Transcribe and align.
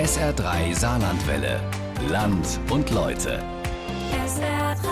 SR3 0.00 0.74
Saarlandwelle. 0.74 1.60
Land 2.08 2.58
und 2.70 2.90
Leute. 2.90 3.44
SR3. 4.26 4.86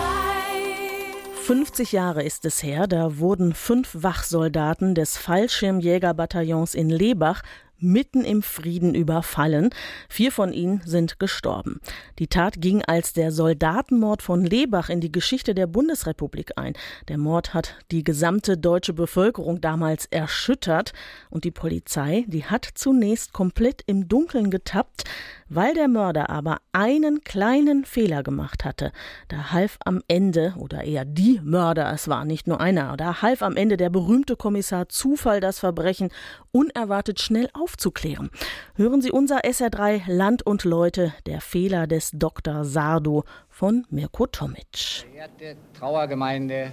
50 1.47 1.91
Jahre 1.93 2.21
ist 2.21 2.45
es 2.45 2.61
her, 2.61 2.85
da 2.85 3.17
wurden 3.17 3.55
fünf 3.55 3.89
Wachsoldaten 3.93 4.93
des 4.93 5.17
Fallschirmjägerbataillons 5.17 6.75
in 6.75 6.91
Lebach 6.91 7.41
mitten 7.79 8.23
im 8.23 8.41
Frieden 8.41 8.95
überfallen. 8.95 9.69
Vier 10.09 10.31
von 10.31 10.53
ihnen 10.53 10.81
sind 10.85 11.19
gestorben. 11.19 11.79
Die 12.19 12.27
Tat 12.27 12.61
ging 12.61 12.83
als 12.83 13.13
der 13.13 13.31
Soldatenmord 13.31 14.21
von 14.21 14.43
Lebach 14.43 14.89
in 14.89 15.01
die 15.01 15.11
Geschichte 15.11 15.53
der 15.53 15.67
Bundesrepublik 15.67 16.57
ein. 16.57 16.73
Der 17.07 17.17
Mord 17.17 17.53
hat 17.53 17.75
die 17.91 18.03
gesamte 18.03 18.57
deutsche 18.57 18.93
Bevölkerung 18.93 19.61
damals 19.61 20.05
erschüttert 20.07 20.93
und 21.29 21.43
die 21.43 21.51
Polizei, 21.51 22.25
die 22.27 22.45
hat 22.45 22.67
zunächst 22.73 23.33
komplett 23.33 23.83
im 23.85 24.07
Dunkeln 24.07 24.51
getappt, 24.51 25.03
weil 25.49 25.73
der 25.73 25.87
Mörder 25.87 26.29
aber 26.29 26.59
einen 26.71 27.23
kleinen 27.23 27.85
Fehler 27.85 28.23
gemacht 28.23 28.63
hatte. 28.63 28.91
Da 29.27 29.51
half 29.51 29.77
am 29.83 30.01
Ende, 30.07 30.53
oder 30.57 30.83
eher 30.83 31.05
die 31.05 31.41
Mörder, 31.43 31.91
es 31.91 32.07
war 32.07 32.25
nicht 32.25 32.47
nur 32.47 32.61
einer, 32.61 32.95
da 32.97 33.21
half 33.21 33.41
am 33.41 33.57
Ende 33.57 33.77
der 33.77 33.89
berühmte 33.89 34.35
Kommissar 34.35 34.89
Zufall 34.89 35.39
das 35.39 35.59
Verbrechen 35.59 36.09
unerwartet 36.51 37.19
schnell 37.19 37.49
aufzuklären. 37.53 38.29
Hören 38.75 39.01
Sie 39.01 39.11
unser 39.11 39.39
SR3 39.39 40.03
Land 40.07 40.45
und 40.45 40.63
Leute, 40.63 41.13
der 41.25 41.41
Fehler 41.41 41.87
des 41.87 42.11
Dr. 42.13 42.63
Sardo 42.63 43.23
von 43.49 43.85
Mirko 43.89 44.27
Tomic. 44.27 45.05
Verehrte 45.11 45.57
Trauergemeinde, 45.77 46.71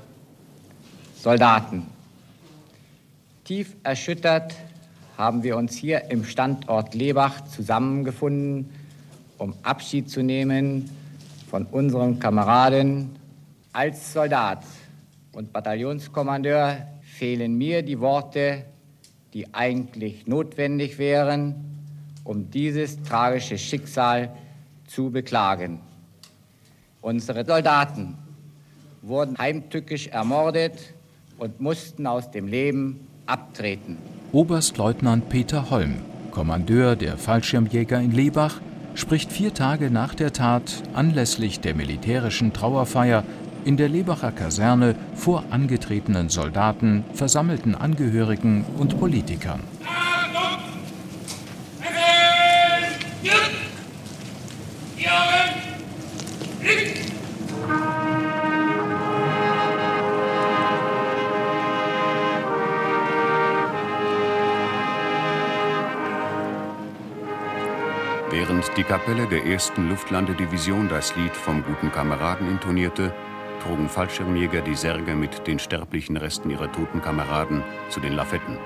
Soldaten, 1.17 1.87
tief 3.45 3.75
erschüttert 3.83 4.55
haben 5.17 5.43
wir 5.43 5.57
uns 5.57 5.75
hier 5.75 6.11
im 6.11 6.25
Standort 6.25 6.95
Lebach 6.95 7.45
zusammengefunden, 7.47 8.71
um 9.39 9.55
Abschied 9.63 10.11
zu 10.11 10.23
nehmen 10.23 10.91
von 11.51 11.65
unserem 11.67 12.19
Kameraden. 12.19 13.17
Als 13.73 14.13
Soldat 14.13 14.63
und 15.33 15.53
Bataillonskommandeur 15.53 16.87
fehlen 17.03 17.57
mir 17.57 17.83
die 17.83 18.01
Worte, 18.01 18.65
die 19.33 19.55
eigentlich 19.55 20.27
notwendig 20.27 20.99
wären, 20.99 21.55
um 22.25 22.51
dieses 22.51 23.03
tragische 23.03 23.59
Schicksal 23.59 24.35
zu 24.87 25.11
beklagen. 25.11 25.81
Unsere 27.01 27.45
Soldaten 27.45 28.19
wurden 29.03 29.39
heimtückisch 29.39 30.09
ermordet 30.09 30.95
und 31.39 31.61
mussten 31.61 32.07
aus 32.07 32.31
dem 32.31 32.49
Leben 32.49 33.07
abtreten. 33.27 34.16
Oberstleutnant 34.37 35.31
Peter 35.31 35.71
Holm, 35.71 35.95
Kommandeur 36.31 36.95
der 36.95 37.17
Fallschirmjäger 37.17 37.99
in 37.99 38.13
Lebach, 38.13 38.61
spricht 38.95 39.33
vier 39.33 39.55
Tage 39.55 39.91
nach 39.91 40.15
der 40.15 40.35
Tat 40.35 40.83
anlässlich 40.93 41.61
der 41.61 41.75
militärischen 41.75 42.53
Trauerfeier 42.53 43.25
in 43.65 43.79
der 43.79 43.89
Lebacher 43.89 44.33
Kaserne 44.33 44.95
vor 45.15 45.45
angetretenen 45.49 46.29
Soldaten, 46.29 47.03
versammelten 47.15 47.75
Angehörigen 47.75 48.67
und 48.77 49.01
Politikern. 49.01 49.61
Kapelle 68.97 69.27
der 69.27 69.45
1. 69.45 69.75
Luftlandedivision 69.77 70.89
das 70.89 71.15
Lied 71.17 71.37
vom 71.37 71.63
guten 71.63 71.93
Kameraden 71.93 72.49
intonierte, 72.49 73.13
trugen 73.63 73.91
Fallschirmjäger 73.91 74.63
die 74.63 74.75
Särge 74.75 75.15
mit 75.15 75.47
den 75.47 75.59
sterblichen 75.59 76.17
Resten 76.17 76.49
ihrer 76.49 76.73
toten 76.73 77.03
Kameraden 77.03 77.63
zu 77.91 78.01
den 78.01 78.15
Lafetten. 78.15 78.57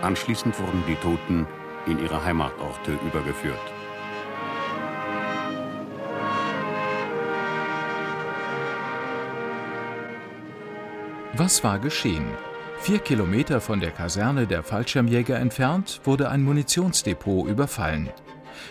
Anschließend 0.00 0.56
wurden 0.60 0.84
die 0.86 0.94
Toten 0.94 1.44
in 1.86 1.98
ihre 1.98 2.24
Heimatorte 2.24 3.00
übergeführt. 3.04 3.58
Was 11.32 11.64
war 11.64 11.80
geschehen? 11.80 12.28
Vier 12.78 13.00
Kilometer 13.00 13.60
von 13.60 13.80
der 13.80 13.90
Kaserne 13.90 14.46
der 14.46 14.62
Fallschirmjäger 14.62 15.36
entfernt 15.36 16.00
wurde 16.04 16.30
ein 16.30 16.44
Munitionsdepot 16.44 17.48
überfallen. 17.48 18.08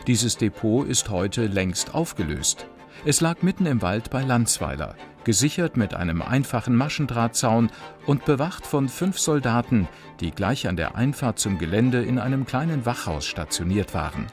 Dieses 0.08 0.38
Depot 0.38 0.88
ist 0.88 1.10
heute 1.10 1.48
längst 1.48 1.94
aufgelöst. 1.94 2.68
Es 3.06 3.22
lag 3.22 3.42
mitten 3.42 3.66
im 3.66 3.82
Wald 3.82 4.10
bei 4.10 4.24
Landsweiler, 4.24 4.96
gesichert 5.24 5.78
mit 5.78 5.94
einem 5.94 6.22
einfachen 6.22 6.76
Maschendrahtzaun 6.76 7.70
und 8.06 8.26
bewacht 8.26 8.66
von 8.66 8.90
fünf 8.90 9.20
Soldaten, 9.20 9.88
die 10.20 10.32
gleich 10.32 10.68
an 10.68 10.78
der 10.78 10.96
Einfahrt 10.96 11.40
zum 11.40 11.58
Gelände 11.58 12.04
in 12.04 12.20
einem 12.20 12.46
kleinen 12.46 12.86
Wachhaus 12.86 13.26
stationiert 13.26 13.94
waren. 13.94 14.28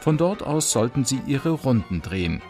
Von 0.00 0.16
dort 0.16 0.42
aus 0.42 0.72
sollten 0.72 1.04
sie 1.04 1.20
ihre 1.26 1.50
Runden 1.50 2.02
drehen. 2.02 2.40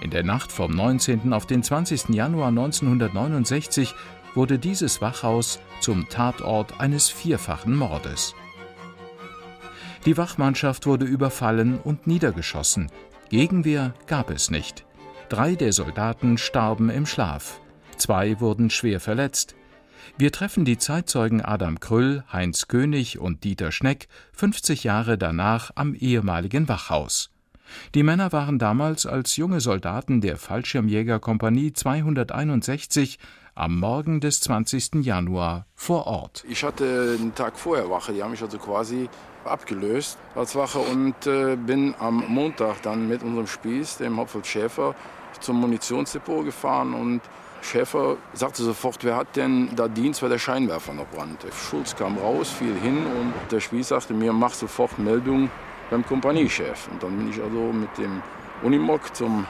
In 0.00 0.10
der 0.10 0.22
Nacht 0.22 0.52
vom 0.52 0.70
19. 0.70 1.32
auf 1.32 1.46
den 1.46 1.62
20. 1.62 2.10
Januar 2.10 2.48
1969 2.48 3.94
wurde 4.34 4.58
dieses 4.58 5.00
Wachhaus 5.00 5.60
zum 5.80 6.08
Tatort 6.08 6.80
eines 6.80 7.08
vierfachen 7.08 7.74
Mordes. 7.74 8.34
Die 10.06 10.16
Wachmannschaft 10.16 10.86
wurde 10.86 11.04
überfallen 11.04 11.78
und 11.78 12.06
niedergeschossen. 12.06 12.90
Gegenwehr 13.28 13.92
gab 14.06 14.30
es 14.30 14.50
nicht. 14.50 14.86
Drei 15.28 15.54
der 15.54 15.72
Soldaten 15.72 16.38
starben 16.38 16.88
im 16.88 17.04
Schlaf. 17.04 17.60
Zwei 17.96 18.40
wurden 18.40 18.70
schwer 18.70 18.98
verletzt. 18.98 19.54
Wir 20.16 20.32
treffen 20.32 20.64
die 20.64 20.78
Zeitzeugen 20.78 21.42
Adam 21.44 21.80
Krüll, 21.80 22.24
Heinz 22.32 22.66
König 22.66 23.18
und 23.18 23.44
Dieter 23.44 23.72
Schneck 23.72 24.08
50 24.32 24.84
Jahre 24.84 25.18
danach 25.18 25.70
am 25.74 25.94
ehemaligen 25.94 26.66
Wachhaus. 26.68 27.30
Die 27.94 28.02
Männer 28.02 28.32
waren 28.32 28.58
damals 28.58 29.06
als 29.06 29.36
junge 29.36 29.60
Soldaten 29.60 30.20
der 30.20 30.36
Fallschirmjägerkompanie 30.36 31.72
261 31.72 33.18
am 33.54 33.78
Morgen 33.78 34.20
des 34.20 34.40
20. 34.40 35.04
Januar 35.04 35.66
vor 35.74 36.06
Ort. 36.06 36.44
Ich 36.48 36.64
hatte 36.64 37.16
einen 37.18 37.34
Tag 37.34 37.58
vorher 37.58 37.88
Wache, 37.90 38.12
die 38.12 38.22
haben 38.22 38.30
mich 38.30 38.42
also 38.42 38.58
quasi 38.58 39.08
abgelöst 39.44 40.18
als 40.34 40.56
Wache 40.56 40.78
und 40.78 41.26
äh, 41.26 41.56
bin 41.56 41.94
am 41.98 42.24
Montag 42.28 42.82
dann 42.82 43.08
mit 43.08 43.22
unserem 43.22 43.46
Spieß, 43.46 43.98
dem 43.98 44.16
Hauptfeld 44.18 44.46
Schäfer, 44.46 44.94
zum 45.40 45.60
Munitionsdepot 45.60 46.44
gefahren 46.44 46.94
und 46.94 47.20
Schäfer 47.62 48.16
sagte 48.32 48.62
sofort, 48.62 49.04
wer 49.04 49.16
hat 49.16 49.36
denn 49.36 49.70
da 49.76 49.86
Dienst, 49.88 50.22
weil 50.22 50.30
der 50.30 50.38
Scheinwerfer 50.38 50.92
noch 50.94 51.06
brannte. 51.06 51.48
Schulz 51.52 51.94
kam 51.94 52.16
raus, 52.18 52.50
fiel 52.50 52.74
hin 52.74 52.98
und 52.98 53.32
der 53.50 53.60
Spieß 53.60 53.88
sagte 53.88 54.14
mir, 54.14 54.32
mach 54.32 54.54
sofort 54.54 54.98
Meldung 54.98 55.50
beim 55.90 56.04
Kompaniechef. 56.04 56.88
Und 56.90 57.02
dann 57.02 57.16
bin 57.16 57.30
ich 57.30 57.40
also 57.42 57.72
mit 57.72 57.96
dem 57.98 58.22
Unimog 58.62 59.14
zum, 59.14 59.46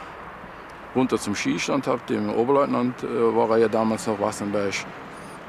runter 0.94 1.18
zum 1.18 1.34
Skistand, 1.34 1.86
habe 1.86 2.00
dem 2.08 2.30
Oberleutnant, 2.30 3.02
äh, 3.02 3.36
war 3.36 3.50
er 3.50 3.58
ja 3.58 3.68
damals 3.68 4.06
noch 4.06 4.20
Wassenberg, 4.20 4.74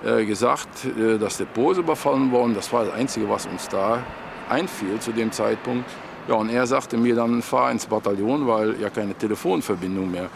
äh, 0.04 0.26
gesagt, 0.26 0.86
äh, 0.86 1.18
das 1.18 1.38
Depot 1.38 1.72
ist 1.72 1.80
überfallen 1.80 2.32
worden. 2.32 2.54
Das 2.54 2.72
war 2.72 2.86
das 2.86 2.94
Einzige, 2.94 3.30
was 3.30 3.46
uns 3.46 3.68
da 3.70 4.04
einfiel 4.52 5.00
zu 5.00 5.12
dem 5.12 5.32
Zeitpunkt. 5.32 5.90
Ja, 6.28 6.36
und 6.36 6.50
er 6.50 6.68
sagte 6.68 6.98
mir 6.98 7.16
dann, 7.16 7.42
fahr 7.42 7.72
ins 7.72 7.86
Bataillon, 7.86 8.46
weil 8.48 8.80
ja 8.80 8.90
keine 8.90 9.16
Telefonverbindung 9.16 10.12
mehr 10.12 10.30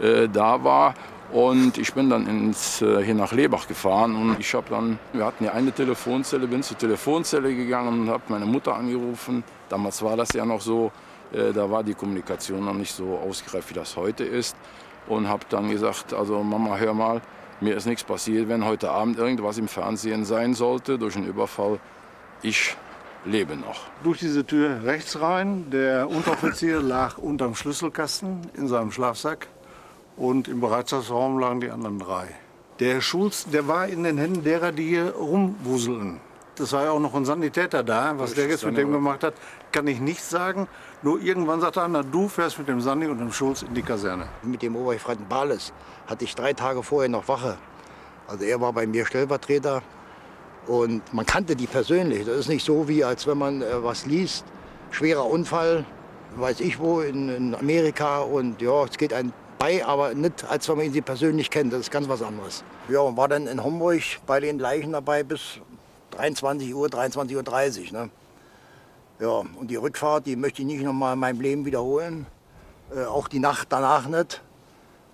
äh, 0.00 0.28
da 0.28 0.62
war. 0.62 0.94
Und 1.32 1.78
ich 1.78 1.92
bin 1.92 2.10
dann 2.10 2.26
ins, 2.28 2.80
äh, 2.80 3.02
hier 3.02 3.14
nach 3.14 3.32
Lebach 3.32 3.66
gefahren 3.66 4.14
und 4.14 4.38
ich 4.38 4.54
habe 4.54 4.70
dann, 4.70 4.98
wir 5.12 5.24
hatten 5.24 5.44
ja 5.44 5.52
eine 5.52 5.72
Telefonzelle, 5.72 6.46
bin 6.46 6.62
zur 6.62 6.78
Telefonzelle 6.78 7.52
gegangen 7.54 8.02
und 8.02 8.10
habe 8.10 8.22
meine 8.28 8.46
Mutter 8.46 8.76
angerufen. 8.76 9.42
Damals 9.68 10.00
war 10.02 10.16
das 10.16 10.32
ja 10.32 10.44
noch 10.44 10.60
so, 10.60 10.92
äh, 11.32 11.52
da 11.52 11.68
war 11.68 11.82
die 11.82 11.94
Kommunikation 11.94 12.64
noch 12.64 12.74
nicht 12.74 12.94
so 12.94 13.18
ausgereift, 13.18 13.70
wie 13.70 13.74
das 13.74 13.96
heute 13.96 14.22
ist. 14.22 14.56
Und 15.08 15.28
habe 15.28 15.44
dann 15.48 15.70
gesagt, 15.70 16.14
also 16.14 16.42
Mama, 16.42 16.76
hör 16.76 16.94
mal, 16.94 17.20
mir 17.60 17.76
ist 17.76 17.86
nichts 17.86 18.04
passiert, 18.04 18.48
wenn 18.48 18.64
heute 18.64 18.90
Abend 18.90 19.18
irgendwas 19.18 19.58
im 19.58 19.66
Fernsehen 19.66 20.24
sein 20.24 20.54
sollte 20.54 20.98
durch 20.98 21.16
einen 21.16 21.26
Überfall. 21.26 21.80
Ich 22.42 22.76
lebe 23.24 23.56
noch. 23.56 23.80
Durch 24.02 24.18
diese 24.18 24.44
Tür 24.44 24.84
rechts 24.84 25.20
rein. 25.20 25.70
Der 25.70 26.08
Unteroffizier 26.08 26.80
lag 26.94 27.18
unterm 27.18 27.54
Schlüsselkasten 27.54 28.40
in 28.54 28.68
seinem 28.68 28.92
Schlafsack 28.92 29.48
und 30.16 30.48
im 30.48 30.60
Bereitschaftsraum 30.60 31.38
lagen 31.38 31.60
die 31.60 31.70
anderen 31.70 31.98
drei. 31.98 32.26
Der 32.80 33.00
Schulz, 33.00 33.46
der 33.46 33.68
war 33.68 33.86
in 33.88 34.02
den 34.02 34.18
Händen 34.18 34.42
derer, 34.42 34.72
die 34.72 34.88
hier 34.88 35.14
rumwuseln. 35.14 36.20
Das 36.56 36.72
war 36.72 36.84
ja 36.84 36.90
auch 36.90 37.00
noch 37.00 37.14
ein 37.14 37.24
Sanitäter 37.24 37.82
da. 37.82 38.16
Was 38.18 38.34
der 38.34 38.48
jetzt 38.48 38.64
mit 38.64 38.76
dem 38.76 38.92
gemacht 38.92 39.24
hat, 39.24 39.34
kann 39.72 39.86
ich 39.88 40.00
nicht 40.00 40.22
sagen. 40.22 40.68
Nur 41.02 41.20
irgendwann 41.20 41.60
sagte 41.60 41.82
einer, 41.82 42.04
du 42.04 42.28
fährst 42.28 42.58
mit 42.58 42.68
dem 42.68 42.80
Sandi 42.80 43.06
und 43.06 43.18
dem 43.18 43.32
Schulz 43.32 43.62
in 43.62 43.74
die 43.74 43.82
Kaserne. 43.82 44.28
Mit 44.42 44.62
dem 44.62 44.76
Oberleutnant 44.76 45.28
Bales 45.28 45.72
hatte 46.06 46.24
ich 46.24 46.34
drei 46.34 46.52
Tage 46.52 46.82
vorher 46.82 47.08
noch 47.08 47.26
Wache. 47.26 47.58
Also 48.28 48.44
er 48.44 48.60
war 48.60 48.72
bei 48.72 48.86
mir 48.86 49.04
Stellvertreter 49.04 49.82
und 50.66 51.12
man 51.12 51.26
kannte 51.26 51.56
die 51.56 51.66
persönlich. 51.66 52.26
Das 52.26 52.36
ist 52.36 52.48
nicht 52.48 52.64
so, 52.64 52.88
wie 52.88 53.04
als 53.04 53.26
wenn 53.26 53.38
man 53.38 53.62
äh, 53.62 53.82
was 53.82 54.06
liest. 54.06 54.44
Schwerer 54.90 55.26
Unfall, 55.26 55.84
weiß 56.36 56.60
ich 56.60 56.78
wo, 56.78 57.00
in, 57.00 57.28
in 57.28 57.54
Amerika. 57.54 58.20
Und 58.20 58.60
ja, 58.62 58.84
es 58.84 58.96
geht 58.96 59.12
ein 59.12 59.32
bei, 59.58 59.84
aber 59.84 60.14
nicht, 60.14 60.44
als 60.44 60.68
wenn 60.68 60.76
man 60.76 60.92
sie 60.92 61.00
persönlich 61.00 61.50
kennt. 61.50 61.72
Das 61.72 61.80
ist 61.80 61.90
ganz 61.90 62.08
was 62.08 62.22
anderes. 62.22 62.64
Ja, 62.88 63.00
und 63.00 63.16
war 63.16 63.28
dann 63.28 63.46
in 63.46 63.62
Homburg 63.62 64.02
bei 64.26 64.40
den 64.40 64.58
Leichen 64.58 64.92
dabei 64.92 65.22
bis 65.22 65.58
23 66.10 66.74
Uhr, 66.74 66.88
23.30 66.88 67.86
Uhr. 67.86 67.92
Ne? 67.92 68.10
Ja, 69.20 69.28
und 69.28 69.70
die 69.70 69.76
Rückfahrt, 69.76 70.26
die 70.26 70.36
möchte 70.36 70.62
ich 70.62 70.68
nicht 70.68 70.82
noch 70.82 70.92
mal 70.92 71.14
in 71.14 71.18
meinem 71.18 71.40
Leben 71.40 71.64
wiederholen. 71.64 72.26
Äh, 72.94 73.04
auch 73.04 73.28
die 73.28 73.38
Nacht 73.38 73.68
danach 73.70 74.06
nicht, 74.06 74.42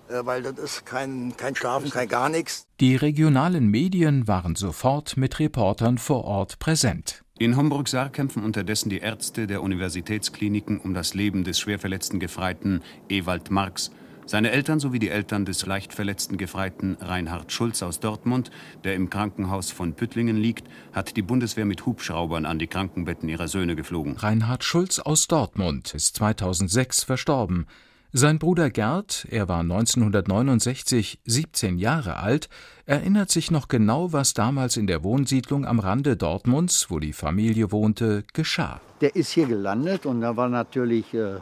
weil 0.09 0.43
das 0.43 0.57
ist 0.59 0.85
kein, 0.85 1.35
kein 1.37 1.55
Schlafen, 1.55 1.89
kein 1.89 2.07
gar 2.07 2.29
nichts. 2.29 2.67
Die 2.79 2.95
regionalen 2.95 3.67
Medien 3.67 4.27
waren 4.27 4.55
sofort 4.55 5.17
mit 5.17 5.39
Reportern 5.39 5.97
vor 5.97 6.25
Ort 6.25 6.59
präsent. 6.59 7.23
In 7.37 7.57
Homburg-Saar 7.57 8.09
kämpfen 8.09 8.43
unterdessen 8.43 8.89
die 8.89 8.99
Ärzte 8.99 9.47
der 9.47 9.63
Universitätskliniken 9.63 10.79
um 10.79 10.93
das 10.93 11.13
Leben 11.13 11.43
des 11.43 11.59
schwer 11.59 11.79
verletzten 11.79 12.19
Gefreiten 12.19 12.81
Ewald 13.09 13.49
Marx, 13.49 13.91
seine 14.31 14.51
Eltern 14.51 14.79
sowie 14.79 14.99
die 14.99 15.09
Eltern 15.09 15.43
des 15.43 15.65
leicht 15.65 15.93
verletzten 15.93 16.37
Gefreiten 16.37 16.95
Reinhard 17.01 17.51
Schulz 17.51 17.83
aus 17.83 17.99
Dortmund, 17.99 18.49
der 18.83 18.95
im 18.95 19.09
Krankenhaus 19.09 19.71
von 19.71 19.93
Püttlingen 19.93 20.37
liegt, 20.37 20.69
hat 20.93 21.17
die 21.17 21.21
Bundeswehr 21.21 21.65
mit 21.65 21.85
Hubschraubern 21.85 22.45
an 22.45 22.57
die 22.57 22.67
Krankenbetten 22.67 23.27
ihrer 23.27 23.49
Söhne 23.49 23.75
geflogen. 23.75 24.15
Reinhard 24.15 24.63
Schulz 24.63 24.99
aus 24.99 25.27
Dortmund 25.27 25.93
ist 25.93 26.15
2006 26.15 27.03
verstorben. 27.03 27.67
Sein 28.13 28.39
Bruder 28.39 28.69
Gerd, 28.69 29.25
er 29.29 29.47
war 29.47 29.61
1969 29.61 31.21
17 31.23 31.77
Jahre 31.77 32.17
alt, 32.17 32.49
erinnert 32.85 33.31
sich 33.31 33.51
noch 33.51 33.69
genau, 33.69 34.11
was 34.11 34.33
damals 34.33 34.75
in 34.75 34.85
der 34.85 35.05
Wohnsiedlung 35.05 35.65
am 35.65 35.79
Rande 35.79 36.17
Dortmunds, 36.17 36.91
wo 36.91 36.99
die 36.99 37.13
Familie 37.13 37.71
wohnte, 37.71 38.25
geschah. 38.33 38.81
Der 38.99 39.15
ist 39.15 39.31
hier 39.31 39.45
gelandet 39.47 40.05
und 40.05 40.19
da 40.19 40.35
war 40.35 40.49
natürlich, 40.49 41.13
äh, 41.13 41.35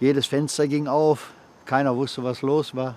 jedes 0.00 0.26
Fenster 0.26 0.68
ging 0.68 0.86
auf, 0.86 1.30
keiner 1.64 1.96
wusste, 1.96 2.22
was 2.22 2.42
los 2.42 2.74
war. 2.74 2.96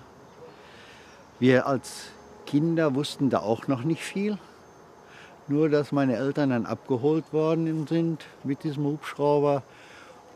Wir 1.38 1.66
als 1.66 2.08
Kinder 2.44 2.94
wussten 2.94 3.30
da 3.30 3.38
auch 3.38 3.66
noch 3.66 3.84
nicht 3.84 4.02
viel. 4.02 4.36
Nur, 5.48 5.70
dass 5.70 5.90
meine 5.90 6.16
Eltern 6.16 6.50
dann 6.50 6.66
abgeholt 6.66 7.32
worden 7.32 7.86
sind 7.86 8.26
mit 8.42 8.62
diesem 8.62 8.84
Hubschrauber 8.84 9.62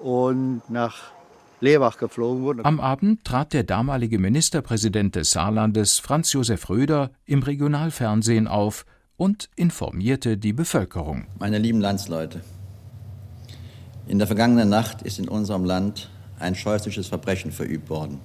und 0.00 0.62
nach 0.70 1.12
Leerbach 1.60 1.98
geflogen 1.98 2.42
wurden. 2.42 2.64
Am 2.64 2.80
Abend 2.80 3.24
trat 3.24 3.52
der 3.52 3.64
damalige 3.64 4.18
Ministerpräsident 4.18 5.16
des 5.16 5.32
Saarlandes, 5.32 5.98
Franz 5.98 6.32
Josef 6.32 6.68
Röder, 6.68 7.10
im 7.24 7.42
Regionalfernsehen 7.42 8.46
auf 8.46 8.86
und 9.16 9.48
informierte 9.56 10.38
die 10.38 10.52
Bevölkerung. 10.52 11.26
Meine 11.38 11.58
lieben 11.58 11.80
Landsleute, 11.80 12.40
in 14.06 14.18
der 14.18 14.26
vergangenen 14.26 14.70
Nacht 14.70 15.02
ist 15.02 15.18
in 15.18 15.28
unserem 15.28 15.64
Land 15.64 16.08
ein 16.38 16.54
scheußliches 16.54 17.08
Verbrechen 17.08 17.52
verübt 17.52 17.90
worden. 17.90 18.20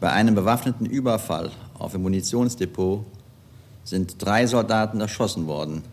Bei 0.00 0.10
einem 0.10 0.34
bewaffneten 0.34 0.86
Überfall 0.86 1.52
auf 1.78 1.94
ein 1.94 2.02
Munitionsdepot 2.02 3.06
sind 3.84 4.20
drei 4.24 4.46
Soldaten 4.46 5.00
erschossen 5.00 5.46
worden. 5.46 5.84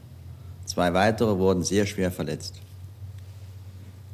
Zwei 0.66 0.94
weitere 0.94 1.38
wurden 1.38 1.64
sehr 1.64 1.86
schwer 1.86 2.12
verletzt. 2.12 2.60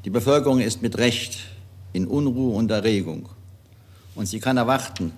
Die 0.04 0.10
Bevölkerung 0.10 0.60
ist 0.60 0.82
mit 0.82 0.98
Recht 0.98 1.40
in 1.94 2.08
Unruhe 2.08 2.56
und 2.56 2.72
Erregung. 2.72 3.30
Und 4.16 4.28
sie 4.28 4.40
kann 4.40 4.58
erwarten, 4.58 5.14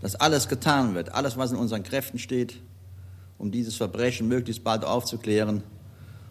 dass 0.00 0.14
alles 0.14 0.48
getan 0.48 0.94
wird, 0.94 1.14
alles, 1.14 1.36
was 1.36 1.52
in 1.52 1.58
unseren 1.58 1.82
Kräften 1.82 2.18
steht, 2.18 2.60
um 3.38 3.50
dieses 3.50 3.76
Verbrechen 3.76 4.28
möglichst 4.28 4.64
bald 4.64 4.84
aufzuklären 4.84 5.62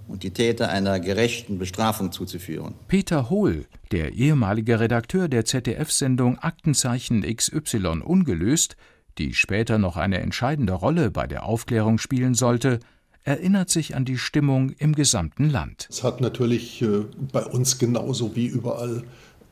und 0.07 0.23
die 0.23 0.31
Täter 0.31 0.69
einer 0.69 0.99
gerechten 0.99 1.57
Bestrafung 1.57 2.11
zuzuführen. 2.11 2.75
Peter 2.87 3.29
Hohl, 3.29 3.65
der 3.91 4.13
ehemalige 4.13 4.79
Redakteur 4.79 5.27
der 5.27 5.45
ZDF-Sendung 5.45 6.39
Aktenzeichen 6.39 7.23
XY 7.23 8.01
ungelöst, 8.03 8.77
die 9.17 9.33
später 9.33 9.77
noch 9.77 9.97
eine 9.97 10.19
entscheidende 10.19 10.73
Rolle 10.73 11.11
bei 11.11 11.27
der 11.27 11.43
Aufklärung 11.43 11.97
spielen 11.97 12.35
sollte, 12.35 12.79
erinnert 13.23 13.69
sich 13.69 13.95
an 13.95 14.05
die 14.05 14.17
Stimmung 14.17 14.69
im 14.77 14.95
gesamten 14.95 15.49
Land. 15.49 15.87
Es 15.89 16.03
hat 16.03 16.21
natürlich 16.21 16.81
äh, 16.81 17.03
bei 17.33 17.43
uns 17.45 17.77
genauso 17.77 18.35
wie 18.37 18.45
überall 18.45 19.03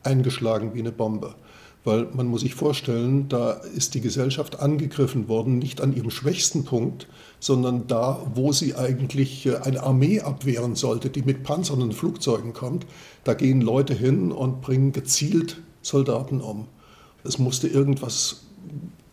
eingeschlagen 0.05 0.73
wie 0.73 0.79
eine 0.79 0.91
Bombe. 0.91 1.35
Weil 1.83 2.07
man 2.13 2.25
muss 2.25 2.41
sich 2.41 2.55
vorstellen, 2.55 3.29
da 3.29 3.51
ist 3.51 3.93
die 3.93 4.01
Gesellschaft 4.01 4.59
angegriffen 4.59 5.27
worden, 5.27 5.59
nicht 5.59 5.81
an 5.81 5.95
ihrem 5.95 6.09
schwächsten 6.09 6.65
Punkt, 6.65 7.07
sondern 7.39 7.85
da, 7.85 8.25
wo 8.33 8.51
sie 8.51 8.75
eigentlich 8.75 9.45
äh, 9.45 9.57
eine 9.57 9.83
Armee 9.83 10.19
abwehren 10.21 10.73
sollte, 10.75 11.11
die 11.11 11.21
mit 11.21 11.43
Panzern 11.43 11.83
und 11.83 11.93
Flugzeugen 11.93 12.53
kommt. 12.53 12.87
Da 13.23 13.35
gehen 13.35 13.61
Leute 13.61 13.93
hin 13.93 14.31
und 14.31 14.61
bringen 14.61 14.93
gezielt 14.93 15.61
Soldaten 15.83 16.41
um. 16.41 16.67
Es 17.23 17.37
musste 17.37 17.67
irgendwas 17.67 18.45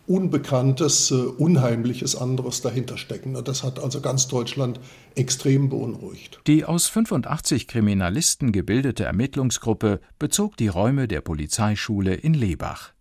Unbekanntes, 0.05 1.11
äh, 1.11 1.15
Unheimliches 1.15 2.15
anderes 2.15 2.61
dahinter 2.61 2.97
stecken. 2.97 3.41
Das 3.43 3.63
hat 3.63 3.79
also 3.79 4.01
ganz 4.01 4.27
Deutschland 4.27 4.79
extrem 5.15 5.69
beunruhigt. 5.69 6.41
Die 6.45 6.65
aus 6.65 6.87
85 6.87 7.67
Kriminalisten 7.67 8.51
gebildete 8.51 9.05
Ermittlungsgruppe 9.05 10.01
bezog 10.19 10.57
die 10.57 10.67
Räume 10.67 11.07
der 11.07 11.21
Polizeischule 11.21 12.15
in 12.15 12.33
Lebach. 12.33 12.91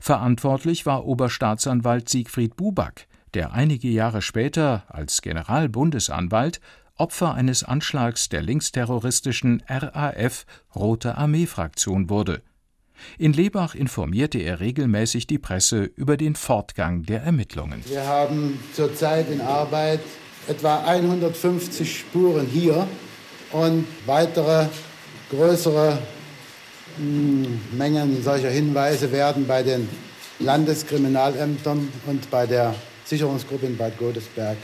Verantwortlich 0.00 0.86
war 0.86 1.04
Oberstaatsanwalt 1.04 2.08
Siegfried 2.08 2.56
Buback, 2.56 3.08
der 3.34 3.52
einige 3.52 3.88
Jahre 3.88 4.22
später 4.22 4.84
als 4.88 5.22
Generalbundesanwalt 5.22 6.60
Opfer 6.96 7.34
eines 7.34 7.64
Anschlags 7.64 8.28
der 8.28 8.42
linksterroristischen 8.42 9.62
RAF 9.66 10.44
Rote 10.74 11.16
Armee 11.16 11.46
Fraktion 11.46 12.10
wurde 12.10 12.42
in 13.18 13.32
Lebach 13.32 13.74
informierte 13.74 14.38
er 14.38 14.60
regelmäßig 14.60 15.26
die 15.26 15.38
Presse 15.38 15.84
über 15.96 16.16
den 16.16 16.34
Fortgang 16.34 17.04
der 17.04 17.22
Ermittlungen. 17.22 17.82
Wir 17.86 18.06
haben 18.06 18.58
zurzeit 18.74 19.30
in 19.30 19.40
Arbeit 19.40 20.00
etwa 20.48 20.84
150 20.84 21.98
Spuren 21.98 22.46
hier 22.46 22.86
und 23.52 23.86
weitere 24.06 24.66
größere 25.30 25.98
hm, 26.96 27.60
Mengen 27.72 28.22
solcher 28.22 28.50
Hinweise 28.50 29.10
werden 29.12 29.46
bei 29.46 29.62
den 29.62 29.88
Landeskriminalämtern 30.38 31.88
und 32.06 32.30
bei 32.30 32.46
der 32.46 32.74
Sicherungsgruppe 33.04 33.66
in 33.66 33.76
Bad 33.76 33.98
Godesberg 33.98 34.56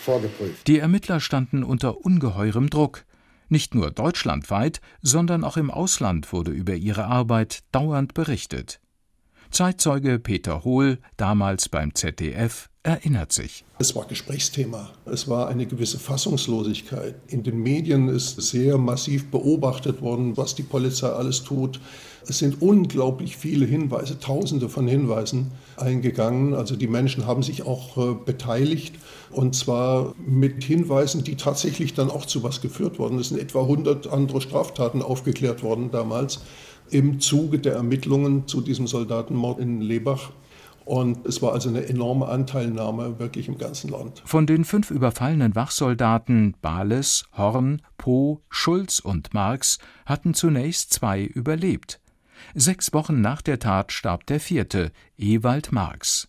vorgeprüft. 0.00 0.66
Die 0.66 0.78
Ermittler 0.78 1.20
standen 1.20 1.64
unter 1.64 2.04
ungeheurem 2.04 2.70
Druck. 2.70 3.04
Nicht 3.48 3.74
nur 3.74 3.90
deutschlandweit, 3.90 4.80
sondern 5.02 5.44
auch 5.44 5.56
im 5.56 5.70
Ausland 5.70 6.32
wurde 6.32 6.50
über 6.50 6.74
ihre 6.74 7.04
Arbeit 7.04 7.60
dauernd 7.72 8.14
berichtet. 8.14 8.80
Zeitzeuge 9.50 10.18
Peter 10.18 10.64
Hohl, 10.64 10.98
damals 11.16 11.68
beim 11.68 11.94
ZDF, 11.94 12.68
erinnert 12.82 13.32
sich. 13.32 13.64
Es 13.78 13.96
war 13.96 14.06
Gesprächsthema. 14.06 14.90
Es 15.06 15.28
war 15.28 15.48
eine 15.48 15.66
gewisse 15.66 15.98
Fassungslosigkeit. 15.98 17.16
In 17.26 17.42
den 17.42 17.58
Medien 17.58 18.08
ist 18.08 18.40
sehr 18.40 18.78
massiv 18.78 19.30
beobachtet 19.30 20.00
worden, 20.02 20.36
was 20.36 20.54
die 20.54 20.62
Polizei 20.62 21.08
alles 21.08 21.42
tut. 21.42 21.80
Es 22.28 22.38
sind 22.38 22.62
unglaublich 22.62 23.36
viele 23.36 23.66
Hinweise, 23.66 24.18
tausende 24.18 24.68
von 24.68 24.86
Hinweisen 24.86 25.52
eingegangen. 25.76 26.54
Also 26.54 26.76
die 26.76 26.86
Menschen 26.86 27.26
haben 27.26 27.42
sich 27.42 27.64
auch 27.64 27.96
äh, 27.96 28.14
beteiligt 28.24 28.96
und 29.30 29.54
zwar 29.54 30.14
mit 30.24 30.64
Hinweisen, 30.64 31.24
die 31.24 31.36
tatsächlich 31.36 31.94
dann 31.94 32.10
auch 32.10 32.26
zu 32.26 32.42
was 32.42 32.60
geführt 32.60 32.98
worden. 32.98 33.18
Es 33.18 33.28
sind 33.28 33.40
etwa 33.40 33.62
100 33.62 34.06
andere 34.08 34.40
Straftaten 34.40 35.02
aufgeklärt 35.02 35.62
worden 35.62 35.90
damals 35.90 36.40
im 36.90 37.20
Zuge 37.20 37.58
der 37.58 37.74
Ermittlungen 37.74 38.46
zu 38.46 38.60
diesem 38.60 38.86
Soldatenmord 38.86 39.58
in 39.58 39.80
Lebach. 39.80 40.30
Und 40.84 41.26
es 41.26 41.42
war 41.42 41.52
also 41.52 41.68
eine 41.68 41.86
enorme 41.86 42.28
Anteilnahme 42.28 43.18
wirklich 43.18 43.48
im 43.48 43.58
ganzen 43.58 43.90
Land. 43.90 44.22
Von 44.24 44.46
den 44.46 44.64
fünf 44.64 44.92
überfallenen 44.92 45.56
Wachsoldaten 45.56 46.54
Bales, 46.62 47.24
Horn, 47.36 47.82
Po, 47.98 48.40
Schulz 48.48 49.00
und 49.00 49.34
Marx 49.34 49.78
hatten 50.04 50.32
zunächst 50.32 50.92
zwei 50.92 51.24
überlebt. 51.24 52.00
Sechs 52.54 52.92
Wochen 52.92 53.20
nach 53.20 53.42
der 53.42 53.58
Tat 53.58 53.90
starb 53.90 54.26
der 54.26 54.38
vierte, 54.38 54.92
Ewald 55.18 55.72
Marx. 55.72 56.28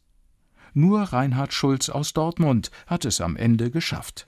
Nur 0.73 1.01
Reinhard 1.01 1.53
Schulz 1.53 1.89
aus 1.89 2.13
Dortmund 2.13 2.71
hat 2.87 3.05
es 3.05 3.21
am 3.21 3.35
Ende 3.35 3.69
geschafft. 3.69 4.27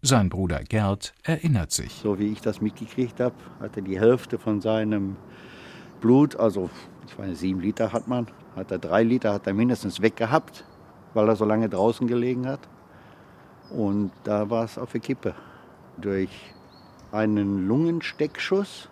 Sein 0.00 0.28
Bruder 0.28 0.62
Gerd 0.62 1.14
erinnert 1.24 1.72
sich. 1.72 1.92
So 2.02 2.18
wie 2.18 2.28
ich 2.28 2.40
das 2.40 2.60
mitgekriegt 2.60 3.18
habe, 3.18 3.34
hat 3.60 3.76
er 3.76 3.82
die 3.82 3.98
Hälfte 3.98 4.38
von 4.38 4.60
seinem 4.60 5.16
Blut, 6.00 6.36
also 6.36 6.70
ich 7.06 7.18
meine, 7.18 7.34
sieben 7.34 7.60
Liter 7.60 7.92
hat 7.92 8.08
man, 8.08 8.26
hat 8.56 8.70
er 8.70 8.78
drei 8.78 9.02
Liter 9.02 9.32
hat 9.32 9.46
er 9.46 9.54
mindestens 9.54 10.00
weggehabt, 10.00 10.64
weil 11.14 11.28
er 11.28 11.36
so 11.36 11.44
lange 11.44 11.68
draußen 11.68 12.06
gelegen 12.06 12.46
hat. 12.46 12.60
Und 13.70 14.12
da 14.24 14.48
war 14.50 14.64
es 14.64 14.78
auf 14.78 14.92
der 14.92 15.00
Kippe. 15.00 15.34
Durch 15.96 16.30
einen 17.12 17.66
Lungensteckschuss, 17.66 18.88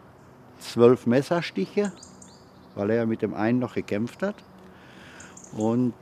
zwölf 0.58 1.06
Messerstiche, 1.06 1.92
weil 2.74 2.90
er 2.90 3.06
mit 3.06 3.22
dem 3.22 3.34
einen 3.34 3.58
noch 3.58 3.74
gekämpft 3.74 4.22
hat. 4.22 4.36
Und 5.56 5.94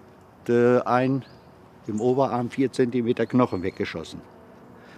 äh, 0.49 0.81
ein 0.81 1.25
im 1.87 2.01
Oberarm 2.01 2.51
vier 2.51 2.73
Zentimeter 2.73 3.27
Knochen 3.27 3.63
weggeschossen. 3.63 4.21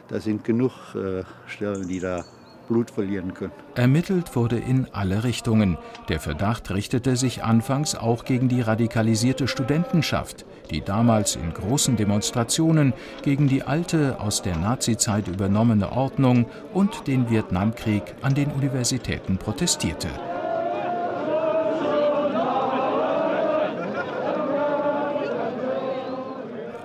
Da 0.08 0.20
sind 0.20 0.44
genug 0.44 0.94
äh, 0.94 1.25
Stellen, 1.46 1.88
die 1.88 1.98
da 1.98 2.25
Blut 2.66 2.90
verlieren 2.90 3.35
können. 3.35 3.52
Ermittelt 3.75 4.37
wurde 4.37 4.58
in 4.58 4.87
alle 4.92 5.25
Richtungen. 5.25 5.78
Der 6.08 6.20
Verdacht 6.20 6.70
richtete 6.70 7.16
sich 7.16 7.42
anfangs 7.42 7.94
auch 7.94 8.25
gegen 8.25 8.49
die 8.49 8.61
radikalisierte 8.61 9.49
Studentenschaft, 9.49 10.44
die 10.70 10.80
damals 10.80 11.37
in 11.37 11.52
großen 11.52 11.96
Demonstrationen 11.96 12.92
gegen 13.23 13.49
die 13.49 13.62
alte, 13.62 14.20
aus 14.20 14.42
der 14.42 14.56
Nazizeit 14.56 15.28
übernommene 15.28 15.92
Ordnung 15.92 16.46
und 16.75 17.06
den 17.06 17.30
Vietnamkrieg 17.30 18.02
an 18.23 18.35
den 18.35 18.50
Universitäten 18.50 19.38
protestierte. 19.38 20.08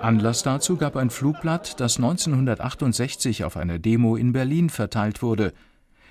Anlass 0.02 0.42
dazu 0.42 0.76
gab 0.76 0.96
ein 0.96 1.10
Flugblatt, 1.10 1.78
das 1.78 1.96
1968 1.96 3.44
auf 3.44 3.56
einer 3.56 3.78
Demo 3.78 4.16
in 4.16 4.32
Berlin 4.32 4.68
verteilt 4.68 5.22
wurde. 5.22 5.52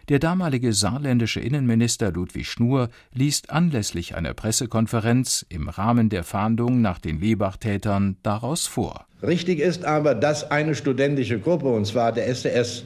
Der 0.09 0.19
damalige 0.19 0.73
saarländische 0.73 1.39
Innenminister 1.39 2.11
Ludwig 2.11 2.47
Schnur 2.47 2.89
liest 3.13 3.51
anlässlich 3.51 4.15
einer 4.15 4.33
Pressekonferenz 4.33 5.45
im 5.49 5.69
Rahmen 5.69 6.09
der 6.09 6.23
Fahndung 6.23 6.81
nach 6.81 6.99
den 6.99 7.19
Lebach-Tätern 7.19 8.17
daraus 8.23 8.65
vor. 8.65 9.05
Richtig 9.21 9.59
ist 9.59 9.85
aber, 9.85 10.15
dass 10.15 10.49
eine 10.49 10.73
studentische 10.73 11.39
Gruppe, 11.39 11.67
und 11.67 11.85
zwar 11.85 12.11
der 12.11 12.27
SDS, 12.27 12.83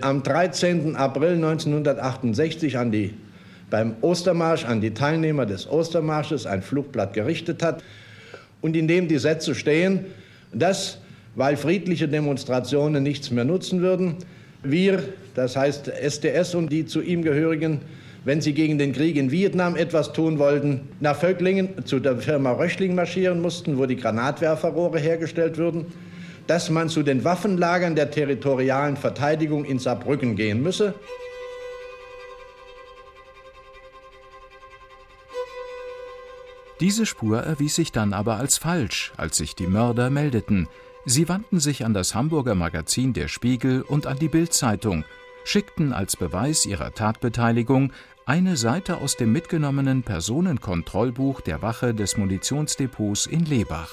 am 0.00 0.22
13. 0.24 0.96
April 0.96 1.34
1968 1.34 2.76
an 2.78 2.90
die, 2.90 3.14
beim 3.70 3.94
Ostermarsch 4.00 4.64
an 4.64 4.80
die 4.80 4.92
Teilnehmer 4.92 5.46
des 5.46 5.68
Ostermarsches 5.68 6.46
ein 6.46 6.62
Flugblatt 6.62 7.14
gerichtet 7.14 7.62
hat, 7.62 7.82
und 8.60 8.76
in 8.76 8.88
dem 8.88 9.08
die 9.08 9.18
Sätze 9.18 9.54
stehen, 9.54 10.06
dass, 10.52 10.98
weil 11.36 11.56
friedliche 11.56 12.08
Demonstrationen 12.08 13.02
nichts 13.02 13.30
mehr 13.30 13.44
nutzen 13.44 13.82
würden, 13.82 14.16
wir, 14.64 15.02
das 15.34 15.56
heißt 15.56 15.88
SDS 15.88 16.54
und 16.54 16.70
die 16.70 16.86
zu 16.86 17.00
ihm 17.02 17.22
gehörigen, 17.22 17.80
wenn 18.24 18.40
sie 18.40 18.54
gegen 18.54 18.78
den 18.78 18.92
Krieg 18.92 19.16
in 19.16 19.30
Vietnam 19.30 19.76
etwas 19.76 20.12
tun 20.12 20.38
wollten, 20.38 20.88
nach 21.00 21.16
Völklingen 21.16 21.84
zu 21.84 22.00
der 22.00 22.16
Firma 22.16 22.52
Röchling 22.52 22.94
marschieren 22.94 23.40
mussten, 23.40 23.78
wo 23.78 23.86
die 23.86 23.96
Granatwerferrohre 23.96 24.98
hergestellt 24.98 25.58
würden, 25.58 25.86
dass 26.46 26.70
man 26.70 26.88
zu 26.88 27.02
den 27.02 27.24
Waffenlagern 27.24 27.94
der 27.94 28.10
territorialen 28.10 28.96
Verteidigung 28.96 29.64
in 29.64 29.78
Saarbrücken 29.78 30.36
gehen 30.36 30.62
müsse. 30.62 30.94
Diese 36.80 37.06
Spur 37.06 37.40
erwies 37.40 37.76
sich 37.76 37.92
dann 37.92 38.12
aber 38.12 38.36
als 38.36 38.58
falsch, 38.58 39.12
als 39.16 39.36
sich 39.36 39.54
die 39.54 39.66
Mörder 39.66 40.10
meldeten. 40.10 40.68
Sie 41.06 41.28
wandten 41.28 41.60
sich 41.60 41.84
an 41.84 41.92
das 41.92 42.14
Hamburger 42.14 42.54
Magazin 42.54 43.12
Der 43.12 43.28
Spiegel 43.28 43.82
und 43.82 44.06
an 44.06 44.18
die 44.18 44.28
Bild-Zeitung, 44.28 45.04
schickten 45.44 45.92
als 45.92 46.16
Beweis 46.16 46.64
ihrer 46.64 46.94
Tatbeteiligung 46.94 47.92
eine 48.24 48.56
Seite 48.56 48.96
aus 48.96 49.16
dem 49.16 49.30
mitgenommenen 49.30 50.02
Personenkontrollbuch 50.02 51.42
der 51.42 51.60
Wache 51.60 51.92
des 51.92 52.16
Munitionsdepots 52.16 53.26
in 53.26 53.44
Lebach. 53.44 53.90